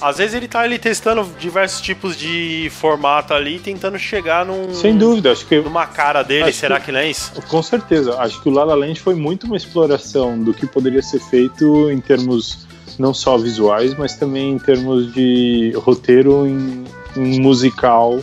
Às 0.00 0.18
vezes 0.18 0.34
ele 0.34 0.46
tá 0.48 0.60
ali 0.60 0.78
testando 0.78 1.26
diversos 1.38 1.80
tipos 1.80 2.16
de 2.16 2.68
formato 2.70 3.32
ali, 3.32 3.58
tentando 3.58 3.98
chegar 3.98 4.44
num. 4.44 4.74
Sem 4.74 4.96
dúvida, 4.96 5.32
acho 5.32 5.46
que 5.46 5.58
Numa 5.60 5.86
cara 5.86 6.22
dele, 6.22 6.52
será 6.52 6.78
que- 6.78 6.86
que 6.86 6.92
não 6.92 7.00
é 7.00 7.10
isso? 7.10 7.32
Com 7.48 7.62
certeza, 7.62 8.18
acho 8.20 8.40
que 8.42 8.48
o 8.48 8.52
La 8.52 8.64
La 8.64 8.74
Land 8.74 9.00
foi 9.00 9.14
muito 9.14 9.46
uma 9.46 9.56
exploração 9.56 10.38
do 10.38 10.52
que 10.52 10.66
poderia 10.66 11.02
ser 11.02 11.20
feito 11.20 11.90
em 11.90 12.00
termos 12.00 12.66
não 12.98 13.12
só 13.12 13.36
visuais, 13.36 13.94
mas 13.98 14.14
também 14.14 14.52
em 14.52 14.58
termos 14.58 15.12
de 15.12 15.72
roteiro 15.76 16.46
em, 16.46 16.84
em 17.16 17.40
musical, 17.40 18.20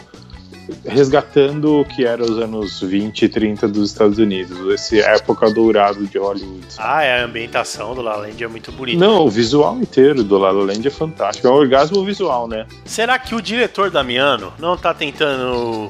resgatando 0.86 1.82
o 1.82 1.86
que 1.86 2.06
era 2.06 2.24
os 2.24 2.38
anos 2.40 2.82
20 2.82 3.24
e 3.24 3.30
30 3.30 3.68
dos 3.68 3.90
Estados 3.90 4.18
Unidos, 4.18 4.74
essa 4.74 4.96
época 4.96 5.52
dourada 5.52 6.02
de 6.02 6.18
Hollywood. 6.18 6.66
Ah, 6.78 7.04
é, 7.04 7.22
a 7.22 7.26
ambientação 7.26 7.94
do 7.94 8.02
La 8.02 8.14
La 8.14 8.28
Land 8.28 8.44
é 8.44 8.48
muito 8.48 8.72
bonita. 8.72 8.98
Não, 8.98 9.26
o 9.26 9.30
visual 9.30 9.78
inteiro 9.78 10.24
do 10.24 10.38
La 10.38 10.52
Land 10.52 10.88
é 10.88 10.92
fantástico, 10.92 11.48
é 11.48 11.52
um 11.52 11.56
orgasmo 11.56 12.04
visual, 12.06 12.48
né? 12.48 12.68
Será 12.86 13.18
que 13.18 13.34
o 13.34 13.42
diretor 13.42 13.90
Damiano 13.90 14.54
não 14.60 14.78
tá 14.78 14.94
tentando 14.94 15.90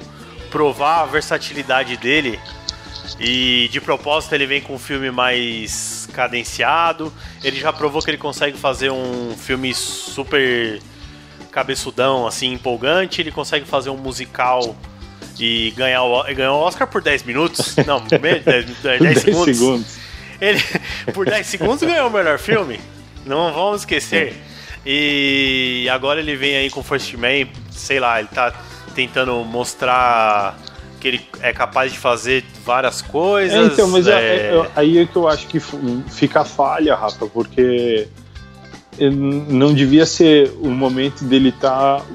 provar 0.49 1.01
a 1.01 1.05
versatilidade 1.05 1.97
dele? 1.97 2.39
E 3.19 3.67
de 3.71 3.81
propósito 3.81 4.33
ele 4.33 4.45
vem 4.45 4.61
com 4.61 4.75
um 4.75 4.79
filme 4.79 5.11
mais 5.11 6.07
cadenciado. 6.13 7.11
Ele 7.43 7.59
já 7.59 7.73
provou 7.73 8.01
que 8.01 8.09
ele 8.09 8.17
consegue 8.17 8.57
fazer 8.57 8.89
um 8.89 9.35
filme 9.37 9.73
super 9.73 10.79
cabeçudão, 11.53 12.25
assim, 12.27 12.53
empolgante. 12.53 13.21
Ele 13.21 13.31
consegue 13.31 13.65
fazer 13.65 13.89
um 13.89 13.97
musical 13.97 14.75
e 15.39 15.71
ganhar 15.77 16.03
o, 16.03 16.23
ganhar 16.33 16.53
o 16.53 16.59
Oscar 16.59 16.87
por 16.87 17.01
10 17.01 17.23
minutos. 17.23 17.75
Não, 17.85 18.01
10, 18.01 18.43
10, 18.43 18.65
10 18.81 19.19
segundos. 19.19 19.97
Ele, 20.41 20.61
por 21.13 21.25
10 21.25 21.45
segundos, 21.47 21.81
ganhou 21.83 22.09
o 22.09 22.11
melhor 22.11 22.37
filme. 22.39 22.79
Não 23.25 23.53
vamos 23.53 23.81
esquecer. 23.81 24.35
E 24.85 25.87
agora 25.89 26.19
ele 26.19 26.35
vem 26.35 26.57
aí 26.57 26.69
com 26.69 26.83
First 26.83 27.13
Man, 27.13 27.47
sei 27.71 27.99
lá, 27.99 28.19
ele 28.19 28.27
tá 28.27 28.53
tentando 28.93 29.33
mostrar 29.45 30.57
que 30.99 31.07
ele 31.07 31.27
é 31.41 31.53
capaz 31.53 31.91
de 31.91 31.97
fazer 31.97 32.43
várias 32.65 33.01
coisas. 33.01 33.57
É, 33.57 33.73
então, 33.73 33.87
mas 33.87 34.07
é- 34.07 34.11
é, 34.11 34.55
é- 34.55 34.69
aí 34.75 34.97
é 34.97 35.05
que 35.05 35.15
eu 35.15 35.27
acho 35.27 35.47
que 35.47 35.59
fica 36.09 36.41
a 36.41 36.45
falha, 36.45 36.95
Rafa, 36.95 37.25
porque 37.27 38.07
não 38.99 39.73
devia 39.73 40.05
ser 40.05 40.51
o 40.61 40.69
momento 40.69 41.23
dele 41.23 41.49
estar 41.49 42.05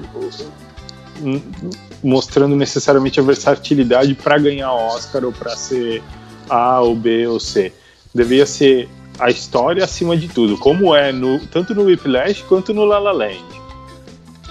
mostrando 2.03 2.55
necessariamente 2.55 3.19
a 3.19 3.23
versatilidade 3.23 4.13
para 4.15 4.37
ganhar 4.37 4.71
Oscar 4.71 5.25
ou 5.25 5.31
para 5.31 5.55
ser 5.55 6.01
A 6.49 6.79
ou 6.79 6.95
B 6.95 7.27
ou 7.27 7.39
C. 7.39 7.73
Devia 8.13 8.45
ser 8.45 8.89
a 9.19 9.29
história 9.29 9.83
acima 9.83 10.15
de 10.15 10.27
tudo, 10.29 10.57
como 10.57 10.95
é 10.95 11.11
no, 11.11 11.39
tanto 11.47 11.75
no 11.75 11.83
Whiplash 11.83 12.41
quanto 12.43 12.73
no 12.73 12.85
La 12.85 12.99
La 12.99 13.11
Land. 13.11 13.43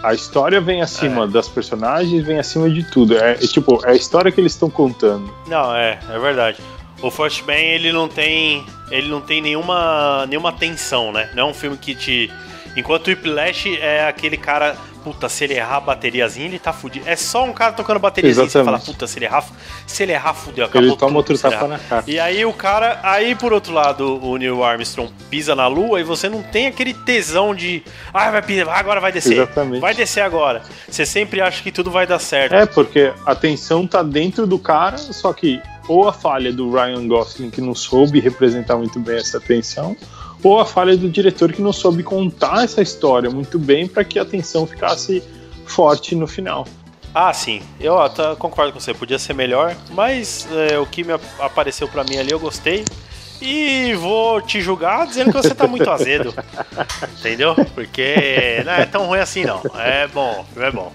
A 0.02 0.14
história 0.14 0.60
vem 0.60 0.80
acima 0.80 1.24
É. 1.24 1.26
das 1.26 1.48
personagens, 1.48 2.24
vem 2.24 2.38
acima 2.38 2.70
de 2.70 2.84
tudo. 2.84 3.16
É, 3.16 3.32
é 3.32 3.34
tipo, 3.34 3.80
é 3.84 3.90
a 3.90 3.94
história 3.94 4.30
que 4.30 4.40
eles 4.40 4.52
estão 4.52 4.70
contando. 4.70 5.32
Não, 5.48 5.74
é, 5.74 5.98
é 6.08 6.18
verdade. 6.18 6.58
O 7.02 7.10
First 7.10 7.44
Man, 7.46 7.54
ele 7.54 7.92
não 7.92 8.08
tem. 8.08 8.64
Ele 8.90 9.08
não 9.08 9.20
tem 9.20 9.40
nenhuma. 9.40 10.26
nenhuma 10.26 10.52
tensão, 10.52 11.12
né? 11.12 11.30
Não 11.34 11.48
é 11.48 11.50
um 11.50 11.54
filme 11.54 11.76
que 11.76 11.94
te. 11.94 12.30
Enquanto 12.76 13.08
o 13.08 13.10
Whiplash 13.10 13.78
é 13.80 14.06
aquele 14.08 14.36
cara. 14.36 14.76
Puta, 15.04 15.28
se 15.28 15.44
ele 15.44 15.54
errar 15.54 15.76
a 15.76 15.80
bateriazinha, 15.80 16.46
ele 16.46 16.58
tá 16.58 16.72
fudido. 16.72 17.08
É 17.08 17.14
só 17.14 17.44
um 17.44 17.52
cara 17.52 17.72
tocando 17.72 18.00
bateriazinha. 18.00 18.46
Você 18.46 18.58
fala, 18.58 18.76
Exatamente. 18.76 18.86
puta, 18.92 19.06
se 19.06 19.18
ele 19.18 19.24
errar. 19.26 19.44
Se 19.86 20.02
ele 20.02 20.12
errar, 20.12 20.34
fudeu, 20.34 20.64
acabou. 20.66 20.88
Ele 20.88 20.96
toma 20.96 21.10
tudo, 21.10 21.16
outro 21.16 21.38
tapa 21.38 21.68
na 21.68 21.78
cara. 21.78 22.04
E 22.06 22.18
aí 22.18 22.44
o 22.44 22.52
cara, 22.52 22.98
aí 23.02 23.34
por 23.34 23.52
outro 23.52 23.72
lado, 23.72 24.22
o 24.22 24.36
Neil 24.36 24.62
Armstrong 24.62 25.10
pisa 25.30 25.54
na 25.54 25.66
lua 25.68 26.00
e 26.00 26.04
você 26.04 26.28
não 26.28 26.42
tem 26.42 26.66
aquele 26.66 26.92
tesão 26.92 27.54
de, 27.54 27.82
ah, 28.12 28.30
vai 28.32 28.42
pisar, 28.42 28.76
agora 28.76 29.00
vai 29.00 29.12
descer. 29.12 29.34
Exatamente. 29.34 29.80
Vai 29.80 29.94
descer 29.94 30.20
agora. 30.20 30.62
Você 30.90 31.06
sempre 31.06 31.40
acha 31.40 31.62
que 31.62 31.70
tudo 31.70 31.90
vai 31.90 32.06
dar 32.06 32.18
certo. 32.18 32.54
É, 32.54 32.66
porque 32.66 33.12
a 33.24 33.34
tensão 33.36 33.86
tá 33.86 34.02
dentro 34.02 34.46
do 34.48 34.58
cara, 34.58 34.98
só 34.98 35.32
que 35.32 35.62
ou 35.88 36.06
a 36.08 36.12
falha 36.12 36.52
do 36.52 36.70
Ryan 36.70 37.08
Gosling 37.08 37.50
que 37.50 37.60
não 37.60 37.74
soube 37.74 38.20
representar 38.20 38.76
muito 38.76 39.00
bem 39.00 39.16
essa 39.16 39.40
tensão, 39.40 39.96
ou 40.42 40.60
a 40.60 40.64
falha 40.64 40.96
do 40.96 41.08
diretor 41.08 41.52
que 41.52 41.60
não 41.62 41.72
soube 41.72 42.02
contar 42.02 42.62
essa 42.64 42.80
história 42.82 43.28
muito 43.30 43.58
bem 43.58 43.88
para 43.88 44.04
que 44.04 44.18
a 44.18 44.24
tensão 44.24 44.66
ficasse 44.66 45.22
forte 45.66 46.14
no 46.14 46.26
final. 46.26 46.66
Ah, 47.14 47.32
sim. 47.32 47.60
Eu 47.80 47.94
ó, 47.94 48.08
tá- 48.08 48.36
concordo 48.36 48.72
com 48.72 48.78
você. 48.78 48.92
Podia 48.94 49.18
ser 49.18 49.32
melhor, 49.34 49.74
mas 49.90 50.46
é, 50.70 50.78
o 50.78 50.86
que 50.86 51.02
me 51.02 51.12
ap- 51.14 51.22
apareceu 51.40 51.88
pra 51.88 52.04
mim 52.04 52.16
ali 52.18 52.30
eu 52.30 52.38
gostei. 52.38 52.84
E 53.40 53.94
vou 53.94 54.40
te 54.42 54.60
julgar 54.60 55.06
dizendo 55.06 55.30
que 55.32 55.36
você 55.38 55.54
tá 55.54 55.66
muito 55.66 55.88
azedo. 55.88 56.34
Entendeu? 57.18 57.54
Porque 57.74 58.62
não 58.64 58.72
é 58.72 58.84
tão 58.86 59.06
ruim 59.06 59.20
assim, 59.20 59.44
não. 59.44 59.60
É 59.76 60.06
bom, 60.08 60.44
é 60.56 60.70
bom. 60.70 60.92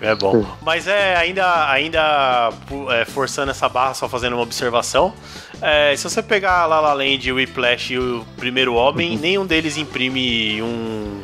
É 0.00 0.14
bom. 0.14 0.46
Mas 0.62 0.86
é, 0.86 1.16
ainda, 1.16 1.70
ainda 1.70 2.50
é, 2.90 3.04
forçando 3.04 3.50
essa 3.50 3.68
barra, 3.68 3.94
só 3.94 4.08
fazendo 4.08 4.34
uma 4.34 4.42
observação. 4.42 5.12
é, 5.60 5.94
se 5.96 6.04
você 6.04 6.22
pegar 6.22 6.66
La 6.66 6.80
La 6.80 6.92
Land, 6.92 7.32
o 7.32 7.36
Whiplash 7.36 7.92
e 7.92 7.98
o 7.98 8.24
Primeiro 8.36 8.74
Homem, 8.74 9.16
nenhum 9.16 9.44
deles 9.44 9.76
imprime 9.76 10.62
um, 10.62 11.20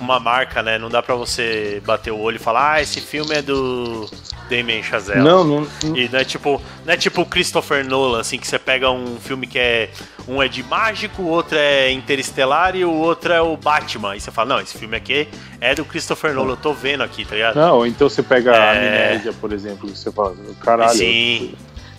uma 0.00 0.18
marca, 0.18 0.62
né? 0.62 0.78
Não 0.78 0.88
dá 0.88 1.02
pra 1.02 1.14
você 1.14 1.82
bater 1.84 2.12
o 2.12 2.18
olho 2.18 2.36
e 2.36 2.38
falar, 2.38 2.74
ah, 2.74 2.82
esse 2.82 3.00
filme 3.00 3.34
é 3.34 3.42
do 3.42 4.08
Damien 4.56 4.82
Chazelle. 4.82 5.20
Não, 5.22 5.42
não, 5.44 5.66
não- 5.84 5.96
E 5.96 6.08
não 6.08 6.18
é 6.18 6.24
tipo, 6.24 6.60
não 6.84 6.92
é 6.92 6.96
tipo 6.96 7.22
o 7.22 7.26
Christopher 7.26 7.86
Nolan, 7.86 8.20
assim, 8.20 8.38
que 8.38 8.46
você 8.46 8.58
pega 8.58 8.90
um 8.90 9.16
filme 9.16 9.46
que 9.46 9.58
é. 9.58 9.88
Um 10.28 10.40
é 10.42 10.46
de 10.46 10.62
mágico, 10.62 11.22
o 11.22 11.28
outro 11.28 11.58
é 11.58 11.90
interestelar 11.90 12.76
e 12.76 12.84
o 12.84 12.92
outro 12.92 13.32
é 13.32 13.40
o 13.40 13.56
Batman. 13.56 14.14
E 14.16 14.20
você 14.20 14.30
fala, 14.30 14.50
não, 14.54 14.60
esse 14.60 14.76
filme 14.78 14.96
aqui 14.96 15.26
é 15.60 15.74
do 15.74 15.84
Christopher 15.84 16.32
Nolan, 16.34 16.52
eu 16.52 16.56
tô 16.56 16.72
vendo 16.72 17.02
aqui, 17.02 17.24
tá 17.24 17.34
ligado? 17.34 17.56
não, 17.56 17.84
então 17.86 18.08
você 18.08 18.22
pega 18.22 18.52
a 18.52 18.74
É. 18.74 19.08
Amnésia, 19.08 19.32
por 19.32 19.52
exemplo, 19.52 19.88
que 19.90 19.96
você 19.98 20.12
fala, 20.12 20.36
caralho, 20.60 20.96
Sim. 20.96 21.54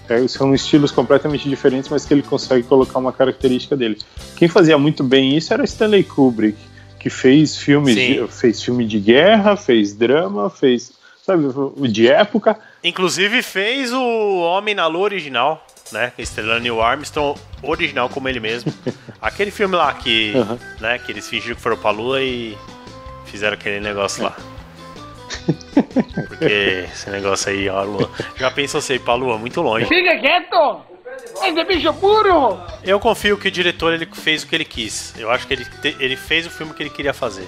É, 0.10 0.28
são 0.28 0.54
estilos 0.54 0.92
completamente 0.92 1.48
diferentes, 1.50 1.90
mas 1.90 2.06
que 2.06 2.14
ele 2.14 2.22
consegue 2.22 2.64
colocar 2.64 3.00
uma 3.00 3.12
característica 3.14 3.76
dele. 3.76 3.98
Quem 4.36 4.48
fazia 4.50 4.78
muito 4.78 5.02
bem 5.04 5.36
isso 5.38 5.54
era 5.54 5.64
Stanley 5.64 6.04
Kubrick, 6.04 6.58
que 7.00 7.10
fez 7.10 7.56
filmes, 7.58 7.96
de, 7.96 8.26
fez 8.30 8.62
filme 8.62 8.86
de 8.86 9.00
guerra, 9.00 9.56
fez 9.56 9.94
drama, 9.94 10.50
fez, 10.50 10.92
sabe, 11.26 11.46
o 11.46 11.88
de 11.88 12.08
época. 12.08 12.60
Inclusive 12.84 13.42
fez 13.42 13.92
o 13.92 14.40
Homem 14.42 14.76
na 14.76 14.86
Lua 14.88 15.04
original, 15.06 15.66
né? 15.92 16.12
Estrelando 16.18 16.60
Neil 16.62 16.82
Armstrong, 16.82 17.40
original 17.64 18.10
como 18.10 18.30
ele 18.30 18.40
mesmo. 18.40 18.72
Aquele 19.22 19.50
filme 19.52 19.76
lá 19.76 19.92
que, 19.94 20.34
Uhum. 20.36 20.60
né, 20.82 21.00
que 21.00 21.12
eles 21.12 21.28
fingiram 21.28 21.56
que 21.56 21.62
foram 21.62 21.78
pra 21.78 21.92
Lua 21.92 22.22
e 22.22 22.58
fizeram 23.26 23.54
aquele 23.56 23.80
negócio 23.80 24.24
lá. 24.24 24.36
Porque 26.28 26.86
esse 26.92 27.10
negócio 27.10 27.50
aí, 27.52 27.68
ó, 27.70 27.80
a 27.80 27.84
Lua. 27.84 28.12
Já 28.38 28.52
pensou 28.52 28.82
você 28.82 28.96
ir 28.96 29.00
pra 29.00 29.16
Lua? 29.16 29.38
Muito 29.38 29.62
longe. 29.62 29.86
Fica 29.88 30.18
quieto! 30.20 30.82
Esse 31.44 31.64
bicho 31.64 31.92
burro! 31.94 32.60
Eu 32.84 33.00
confio 33.00 33.38
que 33.38 33.48
o 33.48 33.52
diretor 33.52 33.94
ele 33.94 34.06
fez 34.14 34.44
o 34.44 34.48
que 34.48 34.56
ele 34.56 34.66
quis. 34.66 35.14
Eu 35.18 35.32
acho 35.32 35.48
que 35.48 35.54
ele, 35.54 35.66
te- 35.66 35.96
ele 36.00 36.16
fez 36.16 36.46
o 36.46 36.50
filme 36.50 36.74
que 36.74 36.84
ele 36.84 36.90
queria 36.90 37.14
fazer. 37.14 37.48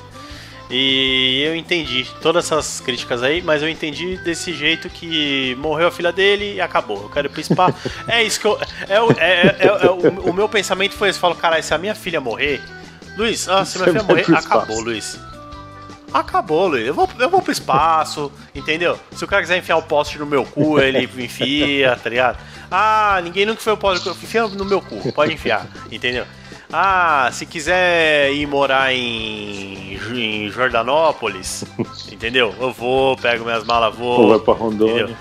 E 0.69 1.43
eu 1.45 1.56
entendi 1.56 2.08
todas 2.21 2.45
essas 2.45 2.82
críticas 2.82 3.21
aí, 3.21 3.41
mas 3.41 3.62
eu 3.62 3.69
entendi 3.69 4.17
desse 4.17 4.51
jeito 4.51 4.89
que 4.89 5.56
morreu 5.60 5.88
a 5.88 5.91
filha 5.91 6.12
dele 6.12 6.56
e 6.56 6.62
acabou. 6.62 7.04
Eu 7.04 7.10
quero 7.10 7.28
ir 7.28 7.30
pro 7.30 7.43
spa. 7.43 7.73
é 8.08 8.23
isso 8.23 8.39
que 8.39 8.47
eu. 8.47 8.60
É, 8.89 8.99
o- 8.99 9.12
é- 9.12 9.56
é- 9.60 9.67
é 9.86 9.89
o, 9.91 10.30
o 10.30 10.34
meu 10.34 10.49
pensamento 10.49 10.93
foi 10.95 11.10
esse: 11.10 11.17
eu 11.17 11.21
falo, 11.21 11.36
cara, 11.36 11.62
se 11.62 11.73
a 11.73 11.78
minha 11.78 11.93
filha 11.93 12.19
morrer. 12.19 12.62
Luiz, 13.15 13.47
ah, 13.47 13.63
se 13.63 13.78
minha 13.78 13.91
filha 13.91 14.04
morrer, 14.04 14.21
espaço. 14.21 14.47
acabou, 14.47 14.80
Luiz. 14.82 15.19
Acabou, 16.12 16.67
Luiz. 16.67 16.88
Eu 16.88 16.93
vou, 16.93 17.10
eu 17.19 17.30
vou 17.30 17.41
pro 17.41 17.51
espaço, 17.51 18.32
entendeu? 18.54 18.97
Se 19.15 19.23
o 19.23 19.28
cara 19.28 19.41
quiser 19.41 19.58
enfiar 19.58 19.78
um 19.78 19.82
poste 19.82 20.17
no 20.17 20.25
meu 20.25 20.45
cu, 20.45 20.80
ele 20.80 21.04
enfia, 21.23 21.95
tá 22.01 22.10
ligado? 22.10 22.38
Ah, 22.71 23.19
ninguém 23.23 23.45
nunca 23.45 23.62
foi 23.62 23.73
o 23.73 23.78
poste. 23.78 24.10
Enfia 24.10 24.47
no 24.47 24.65
meu 24.65 24.82
cu, 24.82 25.12
pode 25.13 25.34
enfiar, 25.34 25.67
entendeu? 25.91 26.25
Ah, 26.78 27.30
se 27.32 27.46
quiser 27.46 28.34
ir 28.34 28.46
morar 28.46 28.94
em, 28.94 29.98
em 30.14 30.50
Jordanópolis, 30.50 31.64
entendeu? 32.12 32.54
Eu 32.60 32.74
vou, 32.74 33.16
pego 33.16 33.46
minhas 33.46 33.64
malas, 33.64 33.96
vou. 33.96 34.20
Ou 34.20 34.30
vai 34.32 34.40
pra 34.40 34.54
Rondônia. 34.54 35.04
entendeu? 35.04 35.16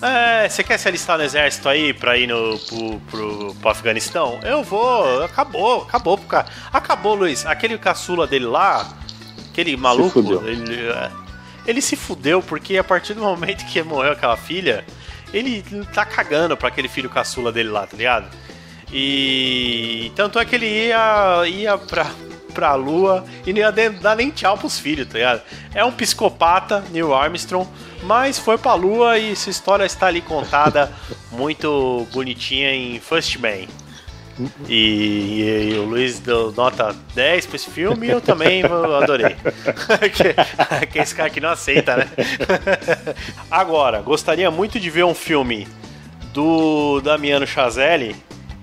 É, 0.00 0.48
você 0.48 0.62
quer 0.62 0.78
se 0.78 0.86
alistar 0.86 1.18
no 1.18 1.24
exército 1.24 1.68
aí 1.68 1.92
pra 1.92 2.16
ir 2.16 2.28
no, 2.28 2.56
pro, 2.60 3.00
pro, 3.10 3.54
pro 3.56 3.70
Afeganistão? 3.70 4.38
Eu 4.44 4.62
vou, 4.62 5.24
acabou, 5.24 5.82
acabou 5.82 6.16
pro 6.16 6.28
cara. 6.28 6.46
Acabou, 6.72 7.16
Luiz. 7.16 7.44
Aquele 7.44 7.76
caçula 7.76 8.24
dele 8.24 8.46
lá, 8.46 8.88
aquele 9.50 9.76
maluco, 9.76 10.20
ele, 10.46 10.90
é, 10.90 11.10
ele 11.66 11.82
se 11.82 11.96
fudeu 11.96 12.40
porque 12.40 12.78
a 12.78 12.84
partir 12.84 13.14
do 13.14 13.22
momento 13.22 13.66
que 13.66 13.82
morreu 13.82 14.12
aquela 14.12 14.36
filha, 14.36 14.84
ele 15.34 15.64
tá 15.92 16.04
cagando 16.04 16.56
pra 16.56 16.68
aquele 16.68 16.88
filho 16.88 17.10
caçula 17.10 17.50
dele 17.50 17.70
lá, 17.70 17.84
tá 17.84 17.96
ligado? 17.96 18.30
E 18.92 20.12
tanto 20.14 20.38
é 20.38 20.44
que 20.44 20.54
ele 20.54 20.66
ia, 20.66 21.42
ia 21.46 21.78
pra, 21.78 22.06
pra 22.52 22.74
lua 22.74 23.24
e 23.46 23.52
não 23.52 23.60
ia 23.60 23.72
dar 23.72 24.14
nem 24.14 24.30
tchau 24.30 24.58
pros 24.58 24.78
filhos, 24.78 25.06
tá 25.08 25.14
ligado? 25.14 25.42
É 25.74 25.82
um 25.82 25.90
psicopata, 25.90 26.84
Neil 26.90 27.14
Armstrong, 27.14 27.68
mas 28.02 28.38
foi 28.38 28.58
pra 28.58 28.74
lua 28.74 29.18
e 29.18 29.34
sua 29.34 29.50
história 29.50 29.84
está 29.84 30.08
ali 30.08 30.20
contada 30.20 30.92
muito 31.32 32.06
bonitinha 32.12 32.74
em 32.74 33.00
First 33.00 33.36
Man. 33.36 33.66
E, 34.68 35.70
e 35.72 35.78
o 35.78 35.84
Luiz 35.84 36.18
deu 36.18 36.52
nota 36.52 36.94
10 37.14 37.46
pra 37.46 37.56
esse 37.56 37.70
filme 37.70 38.06
e 38.06 38.10
eu 38.10 38.20
também 38.20 38.62
adorei. 38.64 39.36
que, 40.12 40.86
que 40.86 40.98
esse 40.98 41.14
cara 41.14 41.30
que 41.30 41.40
não 41.40 41.50
aceita, 41.50 41.96
né? 41.96 42.08
Agora, 43.50 44.00
gostaria 44.00 44.50
muito 44.50 44.80
de 44.80 44.90
ver 44.90 45.04
um 45.04 45.14
filme 45.14 45.68
do 46.32 47.00
Damiano 47.02 47.46
Chazelle 47.46 48.16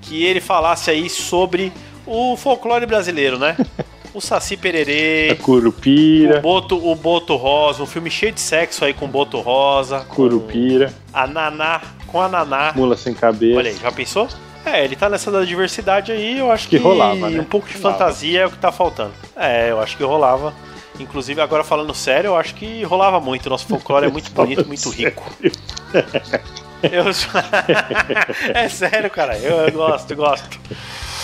que 0.10 0.26
ele 0.26 0.42
falasse 0.42 0.90
aí 0.90 1.08
sobre 1.10 1.72
o 2.06 2.36
folclore 2.36 2.86
brasileiro, 2.88 3.38
né? 3.38 3.56
O 4.12 4.20
Saci 4.20 4.58
Pererê, 4.58 5.30
A 5.30 5.34
o 5.34 5.38
Curupira, 5.38 6.40
Boto, 6.42 6.76
o 6.84 6.96
Boto 6.96 7.36
Rosa, 7.36 7.84
um 7.84 7.86
filme 7.86 8.10
cheio 8.10 8.32
de 8.32 8.42
sexo 8.42 8.84
aí 8.84 8.92
com 8.92 9.08
Boto 9.08 9.40
Rosa, 9.40 10.00
Curupira, 10.00 10.92
a 11.14 11.28
Naná, 11.28 11.80
com 12.08 12.20
a 12.20 12.28
Naná. 12.28 12.74
Mula 12.76 12.98
Sem 12.98 13.14
Cabeça. 13.14 13.56
Olha 13.60 13.70
aí, 13.70 13.78
já 13.78 13.92
pensou? 13.92 14.28
É, 14.66 14.84
ele 14.84 14.96
tá 14.96 15.10
nessa 15.10 15.32
da 15.32 15.46
diversidade 15.46 16.12
aí, 16.12 16.40
eu 16.40 16.52
acho 16.52 16.68
que, 16.68 16.78
Que 16.80 16.84
rolava, 16.84 17.30
né? 17.30 17.40
um 17.40 17.44
pouco 17.44 17.68
de 17.70 17.78
Rolava. 17.78 18.00
fantasia 18.00 18.40
é 18.42 18.48
o 18.48 18.50
que 18.50 18.58
tá 18.58 18.72
faltando. 18.72 19.14
É, 19.36 19.70
eu 19.70 19.80
acho 19.80 19.96
que 19.96 20.04
rolava. 20.04 20.56
Inclusive, 21.00 21.40
agora 21.40 21.64
falando 21.64 21.94
sério, 21.94 22.30
eu 22.30 22.36
acho 22.36 22.56
que 22.56 22.82
rolava 22.82 23.20
muito. 23.20 23.48
Nosso 23.48 23.68
folclore 23.68 24.08
é 24.08 24.10
muito 24.10 24.32
bonito, 24.34 24.66
muito 24.66 24.90
rico. 24.90 25.24
Eu... 26.84 27.06
é 28.54 28.70
sério, 28.70 29.10
cara. 29.10 29.38
Eu, 29.38 29.58
eu 29.58 29.72
gosto, 29.72 30.16
gosto. 30.16 30.60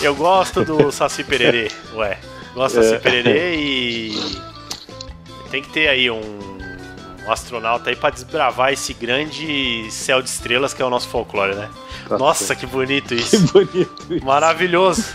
Eu 0.01 0.15
gosto 0.15 0.65
do 0.65 0.91
Saci 0.91 1.23
Pererê, 1.23 1.69
ué. 1.93 2.17
Gosto 2.53 2.75
do 2.79 2.83
Saci 2.83 2.95
É. 2.95 2.99
Pererê 2.99 3.55
e. 3.55 4.37
Tem 5.51 5.61
que 5.61 5.69
ter 5.69 5.87
aí 5.87 6.11
um, 6.11 6.19
um 7.25 7.31
astronauta 7.31 7.89
aí 7.89 7.95
pra 7.95 8.09
desbravar 8.09 8.73
esse 8.73 8.93
grande 8.93 9.89
céu 9.91 10.21
de 10.21 10.27
estrelas 10.29 10.73
que 10.73 10.81
é 10.81 10.85
o 10.85 10.89
nosso 10.89 11.07
folclore, 11.07 11.55
né? 11.55 11.69
Nossa, 12.09 12.55
que 12.55 12.65
bonito 12.65 13.15
Que 13.15 13.21
isso. 13.21 13.51
bonito 13.53 14.13
isso. 14.13 14.25
Maravilhoso. 14.25 15.05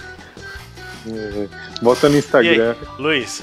É. 1.06 1.48
Bota 1.82 2.08
no 2.08 2.14
E 2.14 2.18
aí, 2.18 2.20
Instagram. 2.20 2.76
Luiz? 2.98 3.42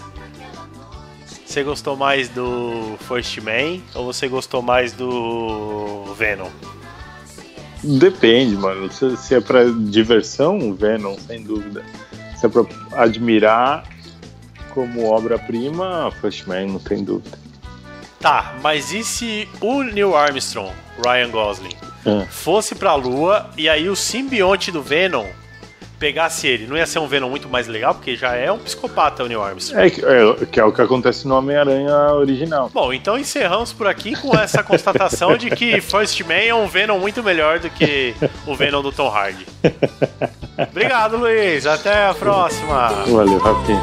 Você 1.45 1.63
gostou 1.63 1.95
mais 1.95 2.29
do 2.29 2.97
First 3.07 3.37
Man 3.37 3.81
ou 3.95 4.05
você 4.05 4.27
gostou 4.27 4.61
mais 4.61 4.91
do 4.93 6.13
Venom? 6.15 6.49
Depende, 7.83 8.55
mano. 8.55 8.91
Se, 8.91 9.15
se 9.17 9.35
é 9.35 9.39
pra 9.41 9.63
diversão, 9.65 10.73
Venom, 10.73 11.15
sem 11.27 11.43
dúvida. 11.43 11.83
Se 12.39 12.45
é 12.45 12.49
pra 12.49 12.63
admirar, 12.93 13.83
como 14.73 15.09
obra-prima, 15.09 16.11
First 16.21 16.45
Man, 16.47 16.65
não 16.67 16.79
tem 16.79 17.03
dúvida. 17.03 17.37
Tá, 18.19 18.55
mas 18.63 18.91
e 18.91 19.03
se 19.03 19.47
o 19.61 19.83
Neil 19.83 20.15
Armstrong, 20.15 20.71
Ryan 21.05 21.29
Gosling, 21.29 21.75
É. 22.05 22.25
fosse 22.25 22.73
pra 22.73 22.95
Lua 22.95 23.49
e 23.57 23.69
aí 23.69 23.89
o 23.89 23.95
simbionte 23.95 24.71
do 24.71 24.81
Venom 24.81 25.25
pegasse 25.99 26.47
ele? 26.47 26.67
Não 26.67 26.77
ia 26.77 26.85
ser 26.85 26.99
um 26.99 27.07
Venom 27.07 27.29
muito 27.29 27.49
mais 27.49 27.67
legal? 27.67 27.93
Porque 27.95 28.15
já 28.15 28.35
é 28.35 28.51
um 28.51 28.57
psicopata 28.59 29.23
o 29.23 29.27
Neil 29.27 29.43
Armstrong. 29.43 29.81
É, 29.85 29.89
que- 29.89 30.05
é, 30.05 30.45
que 30.45 30.59
é 30.59 30.63
o 30.63 30.71
que 30.71 30.81
acontece 30.81 31.27
no 31.27 31.35
Homem-Aranha 31.37 32.13
original. 32.13 32.69
Bom, 32.73 32.93
então 32.93 33.17
encerramos 33.17 33.73
por 33.73 33.87
aqui 33.87 34.15
com 34.15 34.37
essa 34.37 34.61
constatação 34.63 35.37
de 35.37 35.49
que 35.49 35.81
First 35.81 36.21
Man 36.21 36.33
é 36.35 36.53
um 36.53 36.67
Venom 36.67 36.99
muito 36.99 37.23
melhor 37.23 37.59
do 37.59 37.69
que 37.69 38.13
o 38.45 38.55
Venom 38.55 38.81
do 38.81 38.91
Tom 38.91 39.09
Hardy. 39.09 39.45
Obrigado, 40.69 41.17
Luiz. 41.17 41.65
Até 41.65 42.07
a 42.07 42.13
próxima. 42.13 42.89
Valeu, 43.07 43.37
Rafinha. 43.37 43.81